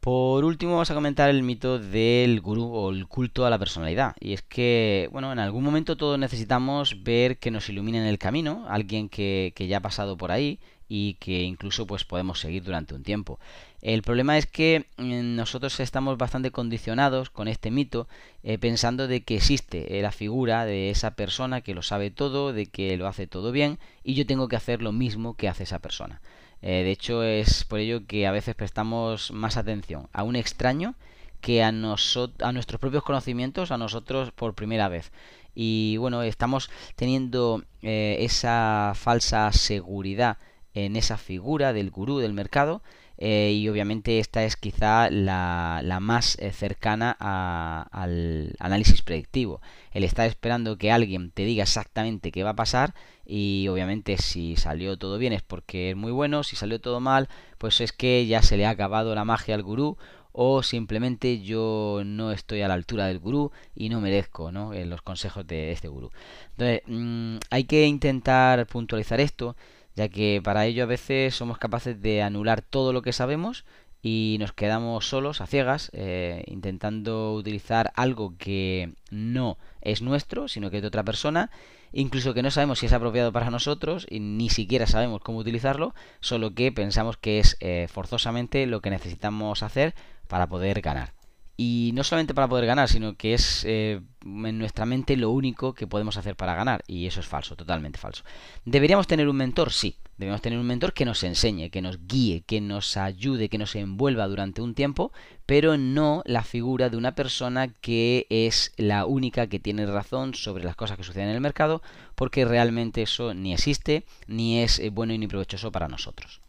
Por 0.00 0.46
último, 0.46 0.72
vamos 0.72 0.90
a 0.90 0.94
comentar 0.94 1.28
el 1.28 1.42
mito 1.42 1.78
del 1.78 2.40
gurú 2.40 2.74
o 2.74 2.90
el 2.90 3.06
culto 3.06 3.44
a 3.44 3.50
la 3.50 3.58
personalidad. 3.58 4.14
Y 4.18 4.32
es 4.32 4.40
que, 4.40 5.10
bueno, 5.12 5.30
en 5.30 5.38
algún 5.38 5.62
momento 5.62 5.98
todos 5.98 6.18
necesitamos 6.18 7.02
ver 7.02 7.38
que 7.38 7.50
nos 7.50 7.68
ilumine 7.68 7.98
en 7.98 8.06
el 8.06 8.18
camino, 8.18 8.64
alguien 8.66 9.10
que, 9.10 9.52
ya 9.58 9.76
ha 9.76 9.80
pasado 9.80 10.16
por 10.16 10.32
ahí 10.32 10.58
y 10.88 11.14
que 11.14 11.42
incluso 11.42 11.86
pues 11.86 12.04
podemos 12.04 12.40
seguir 12.40 12.62
durante 12.64 12.94
un 12.94 13.02
tiempo. 13.02 13.38
El 13.82 14.00
problema 14.00 14.38
es 14.38 14.46
que 14.46 14.86
mm, 14.96 15.36
nosotros 15.36 15.78
estamos 15.80 16.16
bastante 16.16 16.50
condicionados 16.50 17.28
con 17.28 17.46
este 17.46 17.70
mito 17.70 18.08
eh, 18.42 18.56
pensando 18.56 19.06
de 19.06 19.22
que 19.22 19.36
existe 19.36 19.98
eh, 19.98 20.02
la 20.02 20.12
figura 20.12 20.64
de 20.64 20.88
esa 20.88 21.10
persona 21.14 21.60
que 21.60 21.74
lo 21.74 21.82
sabe 21.82 22.10
todo, 22.10 22.54
de 22.54 22.66
que 22.66 22.96
lo 22.96 23.06
hace 23.06 23.26
todo 23.26 23.52
bien 23.52 23.78
y 24.02 24.14
yo 24.14 24.24
tengo 24.24 24.48
que 24.48 24.56
hacer 24.56 24.80
lo 24.80 24.92
mismo 24.92 25.34
que 25.34 25.48
hace 25.48 25.64
esa 25.64 25.78
persona. 25.78 26.22
Eh, 26.62 26.82
de 26.84 26.90
hecho, 26.90 27.22
es 27.22 27.64
por 27.64 27.78
ello 27.78 28.06
que 28.06 28.26
a 28.26 28.32
veces 28.32 28.54
prestamos 28.54 29.30
más 29.32 29.56
atención 29.56 30.08
a 30.12 30.22
un 30.22 30.36
extraño 30.36 30.94
que 31.40 31.62
a, 31.62 31.68
a 31.68 32.52
nuestros 32.52 32.80
propios 32.80 33.02
conocimientos, 33.02 33.70
a 33.70 33.78
nosotros 33.78 34.30
por 34.32 34.54
primera 34.54 34.88
vez. 34.88 35.10
Y 35.54 35.96
bueno, 35.96 36.22
estamos 36.22 36.70
teniendo 36.96 37.64
eh, 37.82 38.18
esa 38.20 38.92
falsa 38.94 39.50
seguridad 39.52 40.38
en 40.74 40.96
esa 40.96 41.16
figura 41.16 41.72
del 41.72 41.90
gurú 41.90 42.18
del 42.18 42.32
mercado 42.32 42.82
eh, 43.22 43.52
y 43.52 43.68
obviamente 43.68 44.18
esta 44.18 44.44
es 44.44 44.56
quizá 44.56 45.10
la, 45.10 45.82
la 45.84 46.00
más 46.00 46.38
eh, 46.38 46.52
cercana 46.52 47.10
al 47.20 48.54
análisis 48.58 49.02
predictivo. 49.02 49.60
El 49.92 50.04
estar 50.04 50.26
esperando 50.26 50.78
que 50.78 50.90
alguien 50.90 51.30
te 51.30 51.44
diga 51.44 51.64
exactamente 51.64 52.32
qué 52.32 52.44
va 52.44 52.50
a 52.50 52.56
pasar 52.56 52.94
y 53.26 53.68
obviamente 53.68 54.16
si 54.16 54.56
salió 54.56 54.96
todo 54.96 55.18
bien 55.18 55.34
es 55.34 55.42
porque 55.42 55.90
es 55.90 55.96
muy 55.96 56.12
bueno, 56.12 56.42
si 56.42 56.56
salió 56.56 56.80
todo 56.80 57.00
mal 57.00 57.28
pues 57.58 57.82
es 57.82 57.92
que 57.92 58.26
ya 58.26 58.42
se 58.42 58.56
le 58.56 58.64
ha 58.64 58.70
acabado 58.70 59.14
la 59.14 59.26
magia 59.26 59.54
al 59.54 59.62
gurú 59.62 59.98
o 60.32 60.62
simplemente 60.62 61.40
yo 61.42 62.00
no 62.06 62.32
estoy 62.32 62.62
a 62.62 62.68
la 62.68 62.74
altura 62.74 63.06
del 63.06 63.18
gurú 63.18 63.52
y 63.74 63.90
no 63.90 64.00
merezco 64.00 64.50
¿no? 64.50 64.72
Eh, 64.72 64.86
los 64.86 65.02
consejos 65.02 65.46
de 65.46 65.72
este 65.72 65.88
gurú. 65.88 66.10
Entonces 66.52 66.82
mm, 66.86 67.36
hay 67.50 67.64
que 67.64 67.86
intentar 67.86 68.66
puntualizar 68.66 69.20
esto 69.20 69.56
ya 70.00 70.08
que 70.08 70.40
para 70.42 70.64
ello 70.64 70.84
a 70.84 70.86
veces 70.86 71.34
somos 71.34 71.58
capaces 71.58 72.00
de 72.00 72.22
anular 72.22 72.62
todo 72.62 72.94
lo 72.94 73.02
que 73.02 73.12
sabemos 73.12 73.66
y 74.00 74.38
nos 74.40 74.54
quedamos 74.54 75.06
solos, 75.06 75.42
a 75.42 75.46
ciegas, 75.46 75.90
eh, 75.92 76.42
intentando 76.46 77.34
utilizar 77.34 77.92
algo 77.96 78.34
que 78.38 78.94
no 79.10 79.58
es 79.82 80.00
nuestro, 80.00 80.48
sino 80.48 80.70
que 80.70 80.78
es 80.78 80.82
de 80.82 80.88
otra 80.88 81.04
persona, 81.04 81.50
incluso 81.92 82.32
que 82.32 82.42
no 82.42 82.50
sabemos 82.50 82.78
si 82.78 82.86
es 82.86 82.94
apropiado 82.94 83.30
para 83.30 83.50
nosotros 83.50 84.06
y 84.08 84.20
ni 84.20 84.48
siquiera 84.48 84.86
sabemos 84.86 85.20
cómo 85.20 85.36
utilizarlo, 85.36 85.94
solo 86.20 86.54
que 86.54 86.72
pensamos 86.72 87.18
que 87.18 87.38
es 87.38 87.58
eh, 87.60 87.86
forzosamente 87.92 88.64
lo 88.64 88.80
que 88.80 88.88
necesitamos 88.88 89.62
hacer 89.62 89.94
para 90.28 90.46
poder 90.46 90.80
ganar. 90.80 91.19
Y 91.62 91.90
no 91.92 92.04
solamente 92.04 92.32
para 92.32 92.48
poder 92.48 92.64
ganar, 92.64 92.88
sino 92.88 93.16
que 93.18 93.34
es 93.34 93.66
eh, 93.66 94.00
en 94.24 94.58
nuestra 94.58 94.86
mente 94.86 95.14
lo 95.18 95.28
único 95.28 95.74
que 95.74 95.86
podemos 95.86 96.16
hacer 96.16 96.34
para 96.34 96.54
ganar. 96.54 96.82
Y 96.86 97.04
eso 97.04 97.20
es 97.20 97.26
falso, 97.26 97.54
totalmente 97.54 97.98
falso. 97.98 98.24
¿Deberíamos 98.64 99.06
tener 99.06 99.28
un 99.28 99.36
mentor? 99.36 99.70
Sí. 99.70 99.98
Debemos 100.16 100.40
tener 100.40 100.58
un 100.58 100.66
mentor 100.66 100.94
que 100.94 101.04
nos 101.04 101.22
enseñe, 101.22 101.68
que 101.68 101.82
nos 101.82 101.98
guíe, 102.06 102.44
que 102.46 102.62
nos 102.62 102.96
ayude, 102.96 103.50
que 103.50 103.58
nos 103.58 103.76
envuelva 103.76 104.26
durante 104.26 104.62
un 104.62 104.74
tiempo, 104.74 105.12
pero 105.44 105.76
no 105.76 106.22
la 106.24 106.44
figura 106.44 106.88
de 106.88 106.96
una 106.96 107.14
persona 107.14 107.68
que 107.68 108.26
es 108.30 108.72
la 108.78 109.04
única 109.04 109.46
que 109.48 109.60
tiene 109.60 109.84
razón 109.84 110.32
sobre 110.32 110.64
las 110.64 110.76
cosas 110.76 110.96
que 110.96 111.04
suceden 111.04 111.28
en 111.28 111.34
el 111.34 111.40
mercado, 111.42 111.82
porque 112.14 112.46
realmente 112.46 113.02
eso 113.02 113.34
ni 113.34 113.52
existe, 113.52 114.06
ni 114.26 114.60
es 114.60 114.78
eh, 114.78 114.88
bueno 114.88 115.12
y 115.12 115.18
ni 115.18 115.26
provechoso 115.26 115.70
para 115.70 115.88
nosotros. 115.88 116.40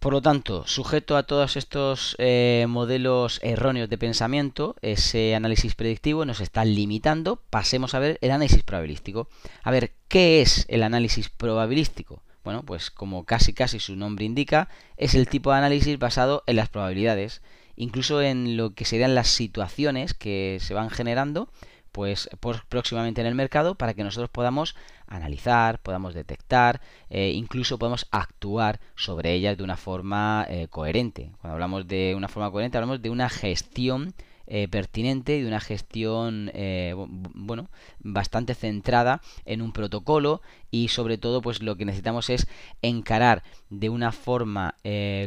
Por 0.00 0.14
lo 0.14 0.22
tanto, 0.22 0.66
sujeto 0.66 1.14
a 1.18 1.24
todos 1.24 1.58
estos 1.58 2.16
eh, 2.18 2.64
modelos 2.66 3.38
erróneos 3.42 3.90
de 3.90 3.98
pensamiento, 3.98 4.74
ese 4.80 5.34
análisis 5.34 5.74
predictivo 5.74 6.24
nos 6.24 6.40
está 6.40 6.64
limitando. 6.64 7.42
Pasemos 7.50 7.94
a 7.94 7.98
ver 7.98 8.18
el 8.22 8.30
análisis 8.30 8.62
probabilístico. 8.62 9.28
A 9.62 9.70
ver, 9.70 9.92
¿qué 10.08 10.40
es 10.40 10.64
el 10.70 10.84
análisis 10.84 11.28
probabilístico? 11.28 12.22
Bueno, 12.44 12.62
pues 12.62 12.90
como 12.90 13.24
casi 13.26 13.52
casi 13.52 13.78
su 13.78 13.94
nombre 13.94 14.24
indica, 14.24 14.70
es 14.96 15.14
el 15.14 15.28
tipo 15.28 15.50
de 15.50 15.58
análisis 15.58 15.98
basado 15.98 16.44
en 16.46 16.56
las 16.56 16.70
probabilidades, 16.70 17.42
incluso 17.76 18.22
en 18.22 18.56
lo 18.56 18.72
que 18.72 18.86
serían 18.86 19.14
las 19.14 19.28
situaciones 19.28 20.14
que 20.14 20.56
se 20.62 20.72
van 20.72 20.88
generando 20.88 21.50
pues 21.92 22.30
próximamente 22.68 23.20
en 23.20 23.26
el 23.26 23.34
mercado 23.34 23.74
para 23.74 23.94
que 23.94 24.04
nosotros 24.04 24.30
podamos 24.30 24.76
analizar, 25.10 25.82
podamos 25.82 26.14
detectar, 26.14 26.80
e 27.10 27.30
incluso 27.30 27.78
podamos 27.78 28.06
actuar 28.10 28.80
sobre 28.94 29.34
ellas 29.34 29.58
de 29.58 29.64
una 29.64 29.76
forma 29.76 30.46
eh, 30.48 30.68
coherente. 30.70 31.32
Cuando 31.40 31.54
hablamos 31.54 31.86
de 31.86 32.14
una 32.16 32.28
forma 32.28 32.50
coherente 32.50 32.78
hablamos 32.78 33.02
de 33.02 33.10
una 33.10 33.28
gestión 33.28 34.14
eh, 34.46 34.66
pertinente 34.68 35.36
y 35.36 35.42
de 35.42 35.48
una 35.48 35.60
gestión 35.60 36.50
eh, 36.54 36.94
bueno 36.96 37.68
bastante 38.00 38.54
centrada 38.54 39.20
en 39.44 39.62
un 39.62 39.72
protocolo 39.72 40.42
y 40.72 40.88
sobre 40.88 41.18
todo 41.18 41.40
pues 41.40 41.62
lo 41.62 41.76
que 41.76 41.84
necesitamos 41.84 42.30
es 42.30 42.48
encarar 42.82 43.44
de 43.68 43.90
una 43.90 44.10
forma 44.10 44.74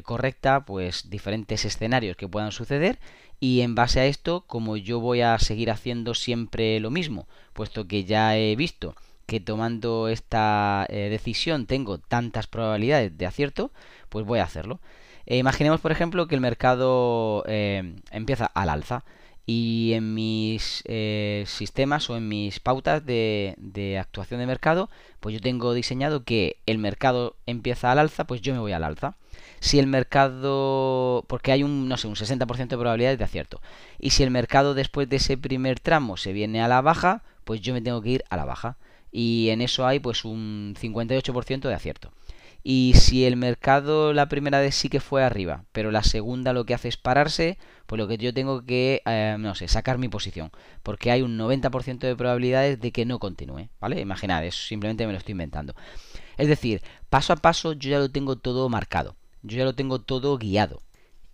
correcta 0.04 0.66
pues 0.66 1.10
diferentes 1.10 1.64
escenarios 1.64 2.18
que 2.18 2.28
puedan 2.28 2.52
suceder 2.52 3.00
y 3.40 3.62
en 3.62 3.76
base 3.76 4.00
a 4.00 4.06
esto, 4.06 4.46
como 4.48 4.78
yo 4.78 5.00
voy 5.00 5.22
a 5.22 5.38
seguir 5.40 5.70
haciendo 5.70 6.14
siempre 6.14 6.80
lo 6.80 6.92
mismo, 6.92 7.28
puesto 7.52 7.88
que 7.88 8.06
ya 8.06 8.38
he 8.38 8.56
visto 8.56 8.96
que 9.26 9.40
tomando 9.40 10.08
esta 10.08 10.86
eh, 10.90 11.10
decisión 11.10 11.66
tengo 11.66 11.98
tantas 11.98 12.48
probabilidades 12.48 13.18
de 13.18 13.26
acierto, 13.26 13.72
pues 14.10 14.26
voy 14.26 14.40
a 14.40 14.44
hacerlo. 14.44 14.80
Eh, 15.26 15.38
imaginemos, 15.38 15.82
por 15.82 15.92
ejemplo, 15.92 16.28
que 16.28 16.36
el 16.36 16.42
mercado 16.42 17.44
eh, 17.48 17.96
empieza 18.12 18.46
al 18.46 18.70
alza 18.70 19.04
y 19.46 19.92
en 19.94 20.14
mis 20.14 20.84
sistemas 21.46 22.10
o 22.10 22.16
en 22.16 22.30
mis 22.30 22.62
pautas 22.62 23.06
de, 23.06 23.56
de, 23.58 24.00
actuación 24.00 24.40
de 24.40 24.46
mercado, 24.46 24.90
pues 25.20 25.36
yo 25.36 25.42
tengo 25.42 25.74
diseñado 25.74 26.24
que 26.24 26.58
el 26.66 26.78
mercado 26.78 27.36
empieza 27.46 27.92
al 27.92 28.00
alza, 28.00 28.26
pues 28.26 28.42
yo 28.42 28.54
me 28.54 28.60
voy 28.60 28.72
al 28.72 28.86
alza 28.86 29.18
si 29.64 29.80
el 29.80 29.88
mercado, 29.88 31.24
porque 31.28 31.54
hay 31.54 31.64
un, 31.64 31.88
no 31.88 31.96
sé, 31.96 32.08
un 32.08 32.16
60% 32.16 32.76
de 32.76 32.78
probabilidades 32.78 33.18
de 33.18 33.24
acierto, 33.24 33.62
y 33.98 34.10
si 34.10 34.22
el 34.24 34.30
mercado 34.30 34.74
después 34.74 35.08
de 35.08 35.16
ese 35.16 35.38
primer 35.38 35.80
tramo 35.80 36.18
se 36.18 36.34
viene 36.34 36.62
a 36.62 36.68
la 36.68 36.82
baja, 36.82 37.24
pues 37.46 37.62
yo 37.62 37.74
me 37.74 37.82
tengo 37.82 38.02
que 38.02 38.10
ir 38.10 38.24
a 38.30 38.36
la 38.36 38.44
baja. 38.44 38.76
Y 39.14 39.50
en 39.50 39.62
eso 39.62 39.88
hay 39.88 40.00
pues 40.00 40.26
un 40.26 40.76
58% 40.78 41.62
de 41.70 41.74
acierto. 41.74 42.12
Y 42.66 42.94
si 42.96 43.26
el 43.26 43.38
mercado 43.38 44.12
la 44.14 44.28
primera 44.28 44.60
vez 44.60 44.76
sí 44.76 44.90
que 44.90 45.00
fue 45.00 45.24
arriba, 45.24 45.64
pero 45.72 45.92
la 45.92 46.04
segunda 46.04 46.52
lo 46.52 46.66
que 46.66 46.74
hace 46.74 46.90
es 46.90 46.98
pararse, 46.98 47.58
pues 47.86 48.00
lo 48.00 48.08
que 48.08 48.18
yo 48.18 48.34
tengo 48.34 48.66
que, 48.66 49.02
eh, 49.06 49.36
no 49.40 49.54
sé, 49.56 49.68
sacar 49.68 49.98
mi 49.98 50.10
posición. 50.10 50.52
Porque 50.82 51.12
hay 51.12 51.22
un 51.22 51.38
90% 51.38 52.08
de 52.08 52.16
probabilidades 52.16 52.80
de 52.82 52.92
que 52.92 53.06
no 53.06 53.20
continúe, 53.20 53.70
¿vale? 53.80 54.02
Imaginad, 54.02 54.46
eso 54.46 54.66
simplemente 54.66 55.06
me 55.06 55.14
lo 55.14 55.20
estoy 55.20 55.34
inventando. 55.34 55.76
Es 56.38 56.48
decir, 56.48 56.82
paso 57.10 57.34
a 57.34 57.36
paso 57.38 57.74
yo 57.74 57.90
ya 57.92 58.00
lo 58.00 58.10
tengo 58.10 58.38
todo 58.38 58.68
marcado 58.70 59.16
yo 59.44 59.58
ya 59.58 59.66
lo 59.66 59.76
tengo 59.76 60.00
todo 60.00 60.38
guiado 60.38 60.82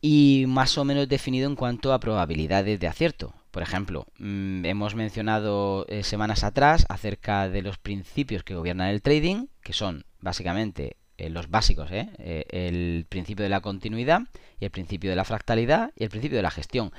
y 0.02 0.46
más 0.48 0.78
o 0.78 0.86
menos 0.86 1.08
definido 1.08 1.48
en 1.48 1.56
cuanto 1.56 1.94
a 1.94 2.00
probabilidades 2.00 2.80
de 2.80 2.88
acierto. 2.88 3.34
Por 3.52 3.64
ejemplo, 3.64 4.06
mm, 4.20 4.66
hemos 4.66 4.96
mencionado 4.96 5.86
eh, 5.90 6.04
semanas 6.04 6.44
atrás 6.44 6.86
acerca 6.90 7.50
de 7.50 7.62
los 7.62 7.78
principios 7.78 8.44
que 8.44 8.56
gobiernan 8.56 8.90
el 8.90 9.02
trading, 9.02 9.48
que 9.64 9.74
son 9.74 10.06
básicamente 10.20 10.98
eh, 11.18 11.30
los 11.30 11.50
básicos, 11.50 11.92
¿eh? 11.92 12.10
el 12.50 13.06
principio 13.10 13.44
de 13.44 13.50
la 13.50 13.62
continuidad 13.62 14.22
y 14.60 14.66
el 14.66 14.72
principio 14.72 15.10
de 15.10 15.16
la 15.16 15.26
fractalidad 15.26 15.92
y 15.96 16.04
el 16.04 16.10
principio 16.10 16.38
de 16.38 16.44
la 16.44 16.52
gestión. 16.52 16.92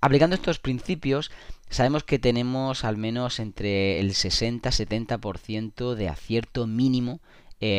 Aplicando 0.00 0.34
estos 0.34 0.60
principios, 0.60 1.30
sabemos 1.68 2.04
que 2.04 2.18
tenemos 2.18 2.84
al 2.84 2.96
menos 2.96 3.40
entre 3.40 4.00
el 4.00 4.10
60-70% 4.12 5.94
de 5.94 6.08
acierto 6.08 6.66
mínimo 6.66 7.20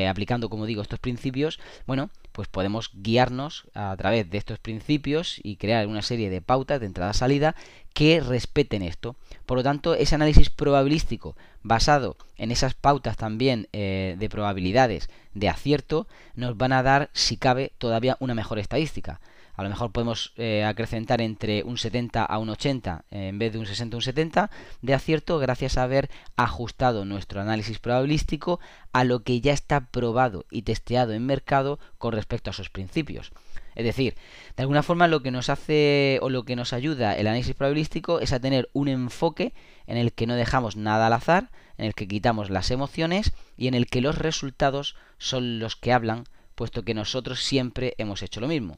aplicando, 0.10 0.50
como 0.50 0.66
digo, 0.66 0.82
estos 0.82 1.00
principios, 1.00 1.58
bueno, 1.88 2.10
pues 2.32 2.48
podemos 2.48 2.92
guiarnos 2.94 3.68
a 3.74 3.96
través 3.98 4.30
de 4.30 4.38
estos 4.38 4.60
principios 4.60 5.40
y 5.44 5.58
crear 5.58 5.88
una 5.88 6.02
serie 6.02 6.30
de 6.30 6.42
pautas 6.42 6.80
de 6.80 6.86
entrada-salida 6.86 7.56
que 7.94 8.20
respeten 8.20 8.82
esto. 8.82 9.16
Por 9.46 9.58
lo 9.58 9.64
tanto, 9.64 9.96
ese 9.96 10.16
análisis 10.16 10.50
probabilístico 10.50 11.36
basado 11.64 12.18
en 12.38 12.52
esas 12.52 12.74
pautas 12.74 13.18
también 13.18 13.68
eh, 13.74 14.16
de 14.18 14.30
probabilidades 14.30 15.10
de 15.34 15.50
acierto 15.50 16.08
nos 16.36 16.58
van 16.58 16.74
a 16.74 16.84
dar, 16.84 17.10
si 17.14 17.38
cabe, 17.38 17.74
todavía 17.78 18.18
una 18.20 18.36
mejor 18.36 18.60
estadística 18.60 19.20
a 19.60 19.64
lo 19.64 19.70
mejor 19.70 19.92
podemos 19.92 20.32
eh, 20.38 20.64
acrecentar 20.64 21.20
entre 21.20 21.64
un 21.64 21.78
70 21.78 22.24
a 22.24 22.38
un 22.38 22.50
80 22.50 23.04
eh, 23.12 23.28
en 23.28 23.40
vez 23.40 23.52
de 23.52 23.60
un 23.60 23.66
60 23.66 23.94
a 23.94 23.98
un 23.98 24.02
70 24.02 24.52
de 24.82 24.94
acierto 24.94 25.38
gracias 25.38 25.78
a 25.78 25.84
haber 25.84 26.10
ajustado 26.38 27.04
nuestro 27.04 27.42
análisis 27.42 27.78
probabilístico 27.78 28.62
a 28.94 29.04
lo 29.04 29.24
que 29.24 29.42
ya 29.42 29.52
está 29.52 29.92
probado 29.92 30.46
y 30.50 30.62
testeado 30.62 31.12
en 31.12 31.26
mercado 31.26 31.78
con 31.98 32.14
respecto 32.14 32.50
a 32.50 32.54
sus 32.54 32.70
principios. 32.70 33.34
Es 33.76 33.84
decir, 33.84 34.16
de 34.56 34.64
alguna 34.64 34.82
forma 34.82 35.10
lo 35.10 35.22
que 35.22 35.32
nos 35.32 35.50
hace 35.50 36.20
o 36.22 36.30
lo 36.30 36.46
que 36.46 36.56
nos 36.56 36.72
ayuda 36.72 37.18
el 37.18 37.28
análisis 37.28 37.54
probabilístico 37.54 38.22
es 38.22 38.32
a 38.32 38.40
tener 38.40 38.70
un 38.72 38.88
enfoque 38.88 39.54
en 39.88 39.98
el 39.98 40.14
que 40.14 40.26
no 40.26 40.36
dejamos 40.36 40.78
nada 40.78 41.08
al 41.08 41.14
azar, 41.14 41.52
en 41.78 41.86
el 41.86 41.96
que 41.96 42.08
quitamos 42.08 42.50
las 42.50 42.72
emociones 42.72 43.34
y 43.58 43.68
en 43.68 43.74
el 43.74 43.88
que 43.88 44.00
los 44.00 44.18
resultados 44.18 44.96
son 45.18 45.60
los 45.60 45.76
que 45.76 45.92
hablan, 45.92 46.24
puesto 46.56 46.84
que 46.84 46.94
nosotros 46.94 47.44
siempre 47.44 47.96
hemos 47.98 48.24
hecho 48.24 48.40
lo 48.40 48.48
mismo. 48.48 48.78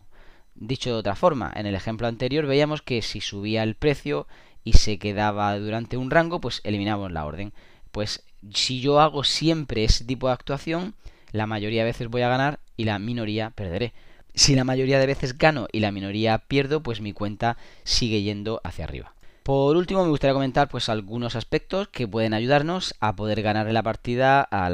Dicho 0.63 0.91
de 0.91 0.95
otra 0.97 1.15
forma, 1.15 1.51
en 1.55 1.65
el 1.65 1.73
ejemplo 1.73 2.05
anterior 2.05 2.45
veíamos 2.45 2.83
que 2.83 3.01
si 3.01 3.19
subía 3.19 3.63
el 3.63 3.73
precio 3.73 4.27
y 4.63 4.73
se 4.73 4.99
quedaba 4.99 5.57
durante 5.57 5.97
un 5.97 6.11
rango, 6.11 6.39
pues 6.39 6.61
eliminamos 6.63 7.11
la 7.11 7.25
orden. 7.25 7.51
Pues 7.91 8.23
si 8.53 8.79
yo 8.79 8.99
hago 8.99 9.23
siempre 9.23 9.83
ese 9.83 10.05
tipo 10.05 10.27
de 10.27 10.33
actuación, 10.33 10.93
la 11.31 11.47
mayoría 11.47 11.81
de 11.81 11.89
veces 11.89 12.09
voy 12.09 12.21
a 12.21 12.29
ganar 12.29 12.59
y 12.77 12.83
la 12.83 12.99
minoría 12.99 13.49
perderé. 13.49 13.93
Si 14.35 14.53
la 14.53 14.63
mayoría 14.63 14.99
de 14.99 15.07
veces 15.07 15.35
gano 15.35 15.65
y 15.71 15.79
la 15.79 15.91
minoría 15.91 16.37
pierdo, 16.37 16.83
pues 16.83 17.01
mi 17.01 17.11
cuenta 17.11 17.57
sigue 17.83 18.21
yendo 18.21 18.61
hacia 18.63 18.85
arriba. 18.85 19.15
Por 19.43 19.75
último, 19.75 20.03
me 20.03 20.09
gustaría 20.09 20.35
comentar 20.35 20.69
pues 20.69 20.87
algunos 20.87 21.35
aspectos 21.35 21.87
que 21.87 22.07
pueden 22.07 22.35
ayudarnos 22.35 22.93
a 22.99 23.15
poder 23.15 23.41
ganar 23.41 23.71
la 23.71 23.81
partida 23.81 24.41
a 24.43 24.69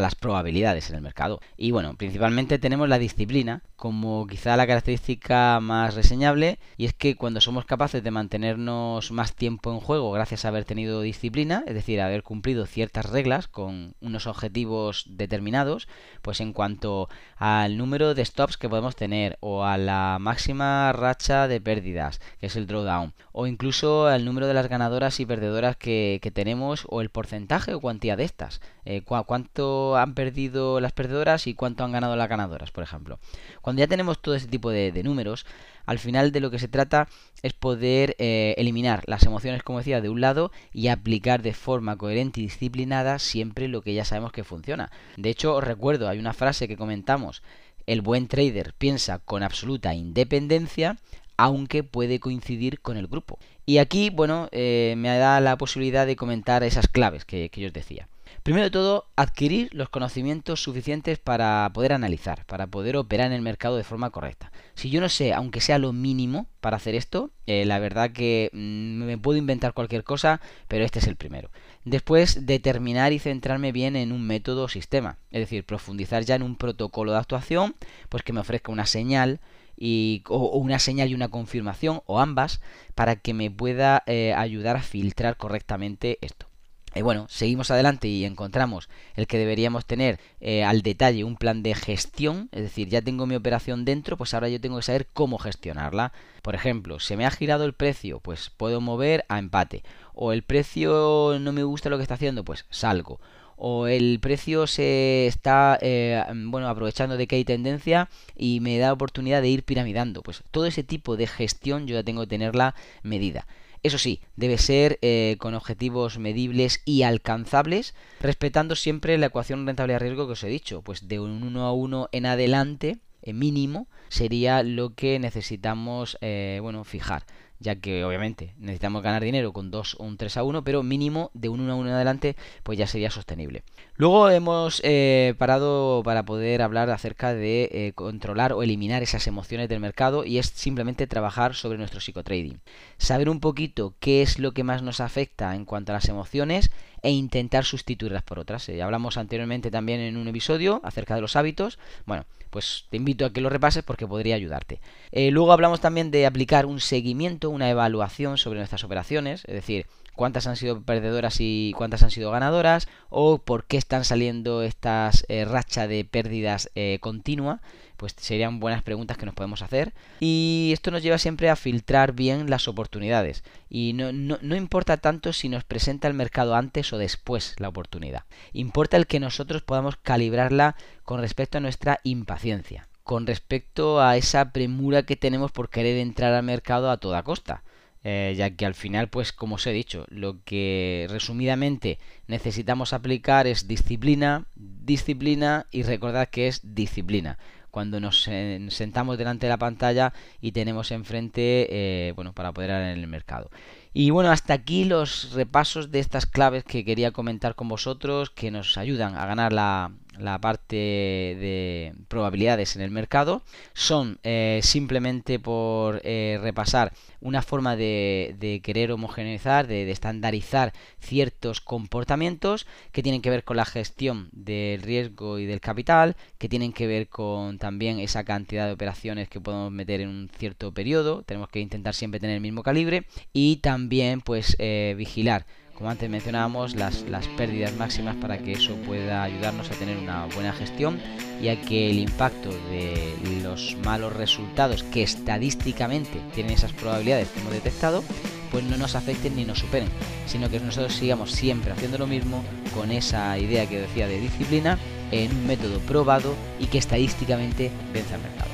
las 0.00 0.14
probabilidades 0.14 0.88
en 0.88 0.96
el 0.96 1.02
mercado. 1.02 1.40
Y 1.58 1.72
bueno, 1.72 1.94
principalmente 1.94 2.58
tenemos 2.58 2.88
la 2.88 2.98
disciplina 2.98 3.62
como 3.76 4.26
quizá 4.26 4.56
la 4.56 4.66
característica 4.66 5.60
más 5.60 5.94
reseñable 5.94 6.58
y 6.76 6.86
es 6.86 6.94
que 6.94 7.14
cuando 7.16 7.40
somos 7.40 7.64
capaces 7.64 8.02
de 8.02 8.10
mantenernos 8.10 9.12
más 9.12 9.34
tiempo 9.34 9.70
en 9.72 9.78
juego 9.78 10.10
gracias 10.10 10.44
a 10.44 10.48
haber 10.48 10.64
tenido 10.64 11.00
disciplina, 11.02 11.62
es 11.66 11.74
decir, 11.74 12.00
haber 12.00 12.24
cumplido 12.24 12.66
ciertas 12.66 13.06
reglas 13.06 13.46
con 13.46 13.94
unos 14.00 14.26
objetivos 14.26 15.04
determinados, 15.10 15.86
pues 16.22 16.40
en 16.40 16.54
cuanto 16.54 17.08
al 17.36 17.76
número 17.76 18.14
de 18.14 18.24
stops 18.24 18.56
que 18.56 18.68
podemos 18.68 18.96
tener 18.96 19.36
o 19.40 19.64
a 19.64 19.76
la 19.76 20.16
máxima 20.18 20.92
racha 20.92 21.46
de 21.46 21.60
pérdidas, 21.60 22.20
que 22.40 22.46
es 22.46 22.56
el 22.56 22.66
drawdown, 22.66 23.12
o 23.32 23.46
incluso 23.46 23.97
al 24.06 24.24
número 24.24 24.46
de 24.46 24.54
las 24.54 24.68
ganadoras 24.68 25.18
y 25.20 25.26
perdedoras 25.26 25.76
que, 25.76 26.20
tenemos 26.32 26.86
o 26.88 27.00
el 27.00 27.10
porcentaje 27.10 27.74
o 27.74 27.80
cuantía 27.80 28.16
de 28.16 28.24
estas. 28.24 28.60
Eh, 28.84 29.02
cuánto 29.02 29.96
han 29.96 30.14
perdido 30.14 30.80
las 30.80 30.92
perdedoras 30.92 31.46
y 31.46 31.54
cuánto 31.54 31.84
han 31.84 31.92
ganado 31.92 32.16
las 32.16 32.28
ganadoras, 32.28 32.70
por 32.70 32.84
ejemplo. 32.84 33.18
Cuando 33.60 33.80
ya 33.80 33.86
tenemos 33.86 34.20
todo 34.20 34.34
ese 34.34 34.46
tipo 34.46 34.70
de, 34.70 35.02
números, 35.02 35.46
al 35.86 35.98
final 35.98 36.32
de 36.32 36.40
lo 36.40 36.50
que 36.50 36.58
se 36.58 36.68
trata 36.68 37.08
es 37.42 37.52
poder 37.52 38.14
eh, 38.18 38.54
eliminar 38.58 39.02
las 39.06 39.24
emociones, 39.24 39.62
como 39.62 39.78
decía, 39.78 40.00
de 40.00 40.08
un 40.08 40.20
lado 40.20 40.52
y 40.72 40.88
aplicar 40.88 41.42
de 41.42 41.54
forma 41.54 41.96
coherente 41.96 42.40
y 42.40 42.44
disciplinada 42.44 43.18
siempre 43.18 43.68
lo 43.68 43.82
que 43.82 43.94
ya 43.94 44.04
sabemos 44.04 44.32
que 44.32 44.44
funciona. 44.44 44.90
De 45.16 45.30
hecho, 45.30 45.54
os 45.56 45.64
recuerdo, 45.64 46.08
hay 46.08 46.18
una 46.18 46.34
frase 46.34 46.68
que 46.68 46.76
comentamos 46.76 47.42
el 47.88 48.02
buen 48.02 48.28
trader 48.28 48.74
piensa 48.76 49.18
con 49.18 49.42
absoluta 49.42 49.94
independencia, 49.94 50.98
aunque 51.38 51.82
puede 51.82 52.20
coincidir 52.20 52.80
con 52.80 52.98
el 52.98 53.06
grupo. 53.06 53.38
Y 53.68 53.76
aquí, 53.76 54.08
bueno, 54.08 54.48
eh, 54.50 54.94
me 54.96 55.14
da 55.18 55.42
la 55.42 55.58
posibilidad 55.58 56.06
de 56.06 56.16
comentar 56.16 56.62
esas 56.62 56.88
claves 56.88 57.26
que, 57.26 57.50
yo 57.54 57.66
os 57.66 57.72
decía. 57.74 58.08
Primero 58.42 58.64
de 58.64 58.70
todo, 58.70 59.04
adquirir 59.14 59.68
los 59.74 59.90
conocimientos 59.90 60.62
suficientes 60.62 61.18
para 61.18 61.70
poder 61.74 61.92
analizar, 61.92 62.46
para 62.46 62.66
poder 62.66 62.96
operar 62.96 63.26
en 63.26 63.34
el 63.34 63.42
mercado 63.42 63.76
de 63.76 63.84
forma 63.84 64.08
correcta. 64.08 64.52
Si 64.74 64.88
yo 64.88 65.02
no 65.02 65.10
sé, 65.10 65.34
aunque 65.34 65.60
sea 65.60 65.78
lo 65.78 65.92
mínimo 65.92 66.46
para 66.62 66.78
hacer 66.78 66.94
esto, 66.94 67.30
eh, 67.46 67.66
la 67.66 67.78
verdad 67.78 68.10
que 68.10 68.48
mm, 68.54 69.04
me 69.04 69.18
puedo 69.18 69.36
inventar 69.36 69.74
cualquier 69.74 70.02
cosa, 70.02 70.40
pero 70.66 70.82
este 70.86 71.00
es 71.00 71.06
el 71.06 71.16
primero. 71.16 71.50
Después, 71.84 72.46
determinar 72.46 73.12
y 73.12 73.18
centrarme 73.18 73.70
bien 73.70 73.96
en 73.96 74.12
un 74.12 74.26
método 74.26 74.64
o 74.64 74.68
sistema, 74.68 75.18
es 75.30 75.40
decir, 75.40 75.66
profundizar 75.66 76.24
ya 76.24 76.36
en 76.36 76.42
un 76.42 76.56
protocolo 76.56 77.12
de 77.12 77.18
actuación, 77.18 77.74
pues 78.08 78.22
que 78.22 78.32
me 78.32 78.40
ofrezca 78.40 78.72
una 78.72 78.86
señal, 78.86 79.40
y, 79.78 80.22
o, 80.28 80.58
una 80.58 80.78
señal 80.78 81.10
y 81.10 81.14
una 81.14 81.28
confirmación 81.28 82.02
o 82.06 82.18
ambas 82.20 82.60
para 82.94 83.16
que 83.16 83.34
me 83.34 83.50
pueda 83.50 84.02
eh, 84.06 84.34
ayudar 84.34 84.76
a 84.76 84.82
filtrar 84.82 85.36
correctamente 85.36 86.18
esto. 86.20 86.48
Y 86.94 87.02
bueno, 87.02 87.26
seguimos 87.28 87.70
adelante 87.70 88.08
y 88.08 88.24
encontramos 88.24 88.88
el 89.14 89.26
que 89.26 89.38
deberíamos 89.38 89.86
tener 89.86 90.18
eh, 90.40 90.64
al 90.64 90.82
detalle 90.82 91.22
un 91.22 91.36
plan 91.36 91.62
de 91.62 91.74
gestión, 91.74 92.48
es 92.50 92.62
decir, 92.62 92.88
ya 92.88 93.02
tengo 93.02 93.26
mi 93.26 93.36
operación 93.36 93.84
dentro, 93.84 94.16
pues 94.16 94.34
ahora 94.34 94.48
yo 94.48 94.60
tengo 94.60 94.78
que 94.78 94.82
saber 94.82 95.06
cómo 95.12 95.38
gestionarla. 95.38 96.12
Por 96.42 96.54
ejemplo, 96.54 96.98
se 96.98 97.16
me 97.16 97.26
ha 97.26 97.30
girado 97.30 97.64
el 97.64 97.74
precio, 97.74 98.20
pues 98.20 98.50
puedo 98.50 98.80
mover 98.80 99.24
a 99.28 99.38
empate. 99.38 99.84
O 100.20 100.32
el 100.32 100.42
precio 100.42 101.38
no 101.40 101.52
me 101.52 101.62
gusta 101.62 101.90
lo 101.90 101.96
que 101.96 102.02
está 102.02 102.14
haciendo, 102.14 102.44
pues 102.44 102.66
salgo. 102.70 103.20
O 103.54 103.86
el 103.86 104.18
precio 104.20 104.66
se 104.66 105.28
está 105.28 105.78
eh, 105.80 106.20
bueno 106.46 106.68
aprovechando 106.68 107.16
de 107.16 107.28
que 107.28 107.36
hay 107.36 107.44
tendencia 107.44 108.08
y 108.36 108.58
me 108.58 108.78
da 108.78 108.92
oportunidad 108.92 109.42
de 109.42 109.48
ir 109.48 109.62
piramidando. 109.62 110.24
Pues 110.24 110.42
todo 110.50 110.66
ese 110.66 110.82
tipo 110.82 111.16
de 111.16 111.28
gestión 111.28 111.86
yo 111.86 111.94
ya 111.94 112.02
tengo 112.02 112.22
que 112.22 112.30
tenerla 112.30 112.74
medida. 113.04 113.46
Eso 113.84 113.96
sí, 113.96 114.20
debe 114.34 114.58
ser 114.58 114.98
eh, 115.02 115.36
con 115.38 115.54
objetivos 115.54 116.18
medibles 116.18 116.82
y 116.84 117.02
alcanzables, 117.02 117.94
respetando 118.18 118.74
siempre 118.74 119.18
la 119.18 119.26
ecuación 119.26 119.66
rentabilidad-riesgo 119.66 120.26
que 120.26 120.32
os 120.32 120.42
he 120.42 120.48
dicho, 120.48 120.82
pues 120.82 121.06
de 121.06 121.20
un 121.20 121.44
1 121.44 121.64
a 121.64 121.72
1 121.72 122.08
en 122.10 122.26
adelante, 122.26 122.98
eh, 123.22 123.32
mínimo, 123.32 123.86
sería 124.08 124.64
lo 124.64 124.96
que 124.96 125.20
necesitamos 125.20 126.18
bueno, 126.60 126.82
fijar 126.82 127.24
ya 127.60 127.76
que 127.76 128.04
obviamente 128.04 128.54
necesitamos 128.58 129.02
ganar 129.02 129.22
dinero 129.22 129.52
con 129.52 129.70
2 129.70 129.96
o 129.98 130.04
un 130.04 130.16
3 130.16 130.36
a 130.36 130.42
1, 130.44 130.64
pero 130.64 130.82
mínimo 130.82 131.30
de 131.34 131.48
un 131.48 131.60
1 131.60 131.72
a 131.72 131.76
1 131.76 131.88
en 131.88 131.94
adelante, 131.94 132.36
pues 132.62 132.78
ya 132.78 132.86
sería 132.86 133.10
sostenible. 133.10 133.64
Luego 133.96 134.30
hemos 134.30 134.80
eh, 134.84 135.34
parado 135.38 136.02
para 136.04 136.24
poder 136.24 136.62
hablar 136.62 136.90
acerca 136.90 137.34
de 137.34 137.68
eh, 137.72 137.92
controlar 137.94 138.52
o 138.52 138.62
eliminar 138.62 139.02
esas 139.02 139.26
emociones 139.26 139.68
del 139.68 139.80
mercado 139.80 140.24
y 140.24 140.38
es 140.38 140.46
simplemente 140.46 141.06
trabajar 141.06 141.54
sobre 141.54 141.78
nuestro 141.78 142.00
psicotrading. 142.00 142.60
Saber 142.96 143.28
un 143.28 143.40
poquito 143.40 143.94
qué 143.98 144.22
es 144.22 144.38
lo 144.38 144.52
que 144.52 144.64
más 144.64 144.82
nos 144.82 145.00
afecta 145.00 145.54
en 145.54 145.64
cuanto 145.64 145.92
a 145.92 145.94
las 145.96 146.08
emociones 146.08 146.70
e 147.02 147.10
intentar 147.10 147.64
sustituirlas 147.64 148.22
por 148.22 148.38
otras. 148.38 148.66
Ya 148.66 148.84
hablamos 148.84 149.16
anteriormente 149.16 149.70
también 149.70 150.00
en 150.00 150.16
un 150.16 150.28
episodio 150.28 150.80
acerca 150.84 151.14
de 151.14 151.20
los 151.20 151.36
hábitos. 151.36 151.78
Bueno, 152.06 152.24
pues 152.50 152.86
te 152.90 152.96
invito 152.96 153.24
a 153.24 153.32
que 153.32 153.40
lo 153.40 153.50
repases 153.50 153.84
porque 153.84 154.06
podría 154.06 154.34
ayudarte. 154.34 154.80
Eh, 155.12 155.30
luego 155.30 155.52
hablamos 155.52 155.80
también 155.80 156.10
de 156.10 156.26
aplicar 156.26 156.66
un 156.66 156.80
seguimiento, 156.80 157.50
una 157.50 157.70
evaluación 157.70 158.38
sobre 158.38 158.58
nuestras 158.58 158.84
operaciones, 158.84 159.44
es 159.46 159.54
decir, 159.54 159.86
cuántas 160.18 160.48
han 160.48 160.56
sido 160.56 160.82
perdedoras 160.82 161.36
y 161.38 161.72
cuántas 161.76 162.02
han 162.02 162.10
sido 162.10 162.32
ganadoras, 162.32 162.88
o 163.08 163.38
por 163.38 163.66
qué 163.66 163.76
están 163.76 164.04
saliendo 164.04 164.64
estas 164.64 165.24
eh, 165.28 165.44
rachas 165.44 165.88
de 165.88 166.04
pérdidas 166.04 166.70
eh, 166.74 166.98
continua 167.00 167.60
pues 167.96 168.14
serían 168.16 168.60
buenas 168.60 168.84
preguntas 168.84 169.16
que 169.18 169.26
nos 169.26 169.34
podemos 169.34 169.60
hacer. 169.60 169.92
Y 170.20 170.70
esto 170.72 170.92
nos 170.92 171.02
lleva 171.02 171.18
siempre 171.18 171.50
a 171.50 171.56
filtrar 171.56 172.12
bien 172.12 172.48
las 172.48 172.68
oportunidades. 172.68 173.42
Y 173.68 173.92
no, 173.92 174.12
no, 174.12 174.38
no, 174.40 174.54
importa 174.54 174.98
tanto 174.98 175.32
si 175.32 175.48
nos 175.48 175.64
presenta 175.64 176.06
el 176.06 176.14
mercado 176.14 176.54
antes 176.54 176.92
o 176.92 176.98
después 176.98 177.56
la 177.58 177.68
oportunidad. 177.68 178.22
Importa 178.52 178.96
el 178.96 179.08
que 179.08 179.18
nosotros 179.18 179.62
podamos 179.62 179.96
calibrarla 179.96 180.76
con 181.02 181.20
respecto 181.20 181.58
a 181.58 181.60
nuestra 181.60 181.98
impaciencia. 182.04 182.86
Con 183.02 183.26
respecto 183.26 184.00
a 184.00 184.16
esa 184.16 184.52
premura 184.52 185.02
que 185.02 185.16
tenemos 185.16 185.50
por 185.50 185.68
querer 185.68 185.98
entrar 185.98 186.34
al 186.34 186.44
mercado 186.44 186.92
a 186.92 186.98
toda 186.98 187.24
costa. 187.24 187.64
Eh, 188.10 188.34
ya 188.38 188.48
que 188.56 188.64
al 188.64 188.74
final, 188.74 189.08
pues 189.08 189.34
como 189.34 189.56
os 189.56 189.66
he 189.66 189.72
dicho, 189.72 190.06
lo 190.08 190.42
que 190.44 191.06
resumidamente 191.10 191.98
necesitamos 192.26 192.94
aplicar 192.94 193.46
es 193.46 193.68
disciplina, 193.68 194.46
disciplina 194.56 195.66
y 195.70 195.82
recordad 195.82 196.28
que 196.28 196.48
es 196.48 196.74
disciplina 196.74 197.36
cuando 197.70 198.00
nos 198.00 198.22
sentamos 198.22 199.18
delante 199.18 199.44
de 199.44 199.50
la 199.50 199.58
pantalla 199.58 200.14
y 200.40 200.52
tenemos 200.52 200.90
enfrente, 200.90 201.68
eh, 201.70 202.12
bueno, 202.16 202.32
para 202.32 202.52
poder 202.52 202.70
en 202.70 202.98
el 202.98 203.06
mercado. 203.08 203.50
Y 203.92 204.08
bueno, 204.08 204.30
hasta 204.30 204.54
aquí 204.54 204.84
los 204.84 205.32
repasos 205.32 205.90
de 205.90 205.98
estas 205.98 206.24
claves 206.24 206.64
que 206.64 206.86
quería 206.86 207.10
comentar 207.10 207.56
con 207.56 207.68
vosotros 207.68 208.30
que 208.30 208.50
nos 208.50 208.78
ayudan 208.78 209.16
a 209.16 209.26
ganar 209.26 209.52
la, 209.52 209.92
la 210.20 210.38
parte 210.40 210.76
de 210.76 211.94
probabilidades 212.08 212.76
en 212.76 212.82
el 212.82 212.90
mercado 212.90 213.42
son 213.74 214.18
eh, 214.22 214.60
simplemente 214.62 215.38
por 215.38 216.00
eh, 216.04 216.38
repasar 216.42 216.92
una 217.20 217.42
forma 217.42 217.76
de, 217.76 218.60
querer 218.62 218.92
homogeneizar, 218.92 219.66
de, 219.66 219.90
estandarizar 219.90 220.72
ciertos 221.00 221.60
comportamientos 221.60 222.66
que 222.92 223.02
tienen 223.02 223.22
que 223.22 223.30
ver 223.30 223.44
con 223.44 223.56
la 223.56 223.64
gestión 223.64 224.28
del 224.32 224.82
riesgo 224.82 225.38
y 225.38 225.46
del 225.46 225.60
capital, 225.60 226.16
que 226.38 226.48
tienen 226.48 226.72
que 226.72 226.86
ver 226.86 227.08
con 227.08 227.58
también 227.58 227.98
esa 227.98 228.24
cantidad 228.24 228.66
de 228.66 228.72
operaciones 228.72 229.28
que 229.28 229.40
podemos 229.40 229.72
meter 229.72 230.00
en 230.00 230.08
un 230.08 230.30
cierto 230.38 230.72
periodo, 230.72 231.22
tenemos 231.22 231.48
que 231.48 231.60
intentar 231.60 231.94
siempre 231.94 232.20
tener 232.20 232.36
el 232.36 232.42
mismo 232.42 232.62
calibre 232.62 233.04
y 233.32 233.56
también 233.56 234.20
pues 234.20 234.56
eh, 234.58 234.94
vigilar 234.96 235.46
como 235.78 235.90
antes 235.90 236.10
mencionábamos, 236.10 236.74
las, 236.74 237.02
las 237.02 237.28
pérdidas 237.28 237.72
máximas 237.76 238.16
para 238.16 238.38
que 238.38 238.50
eso 238.50 238.74
pueda 238.84 239.22
ayudarnos 239.22 239.70
a 239.70 239.74
tener 239.74 239.96
una 239.96 240.26
buena 240.34 240.52
gestión 240.52 241.00
y 241.40 241.48
a 241.48 241.60
que 241.60 241.88
el 241.88 242.00
impacto 242.00 242.50
de 242.68 243.14
los 243.44 243.76
malos 243.84 244.12
resultados 244.12 244.82
que 244.82 245.04
estadísticamente 245.04 246.20
tienen 246.34 246.54
esas 246.54 246.72
probabilidades 246.72 247.28
que 247.28 247.38
hemos 247.38 247.52
detectado, 247.52 248.02
pues 248.50 248.64
no 248.64 248.76
nos 248.76 248.96
afecten 248.96 249.36
ni 249.36 249.44
nos 249.44 249.60
superen, 249.60 249.88
sino 250.26 250.50
que 250.50 250.58
nosotros 250.58 250.94
sigamos 250.94 251.30
siempre 251.30 251.70
haciendo 251.70 251.96
lo 251.96 252.08
mismo 252.08 252.42
con 252.74 252.90
esa 252.90 253.38
idea 253.38 253.68
que 253.68 253.82
decía 253.82 254.08
de 254.08 254.18
disciplina 254.18 254.78
en 255.12 255.30
un 255.30 255.46
método 255.46 255.78
probado 255.80 256.34
y 256.58 256.66
que 256.66 256.78
estadísticamente 256.78 257.70
vence 257.94 258.14
al 258.14 258.22
mercado. 258.22 258.50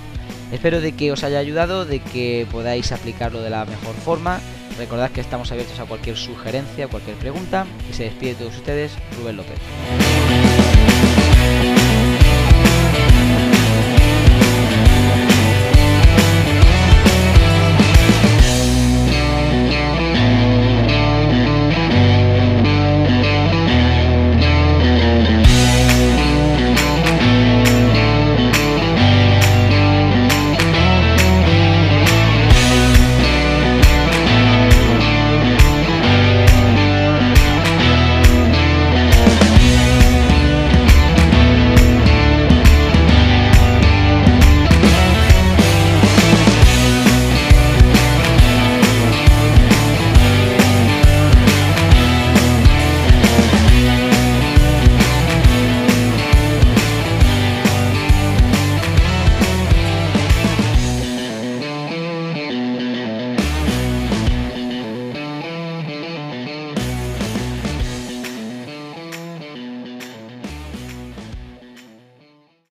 Espero 0.52 0.82
de 0.82 0.92
que 0.92 1.10
os 1.10 1.24
haya 1.24 1.38
ayudado, 1.38 1.87
de 1.87 2.00
que 2.00 2.46
podáis 2.52 2.92
aplicarlo 2.92 3.40
de 3.40 3.48
la 3.48 3.64
mejor 3.64 3.94
forma 3.94 4.40
Recordad 4.78 5.10
que 5.10 5.20
estamos 5.20 5.52
abiertos 5.52 5.78
a 5.78 5.84
cualquier 5.84 6.16
sugerencia, 6.16 6.88
cualquier 6.88 7.16
pregunta. 7.16 7.66
Y 7.90 7.94
se 7.94 8.04
despide 8.04 8.30
de 8.30 8.37
todos 8.37 8.56
ustedes, 8.56 8.92
Rubén 9.16 9.37
López. 9.37 9.58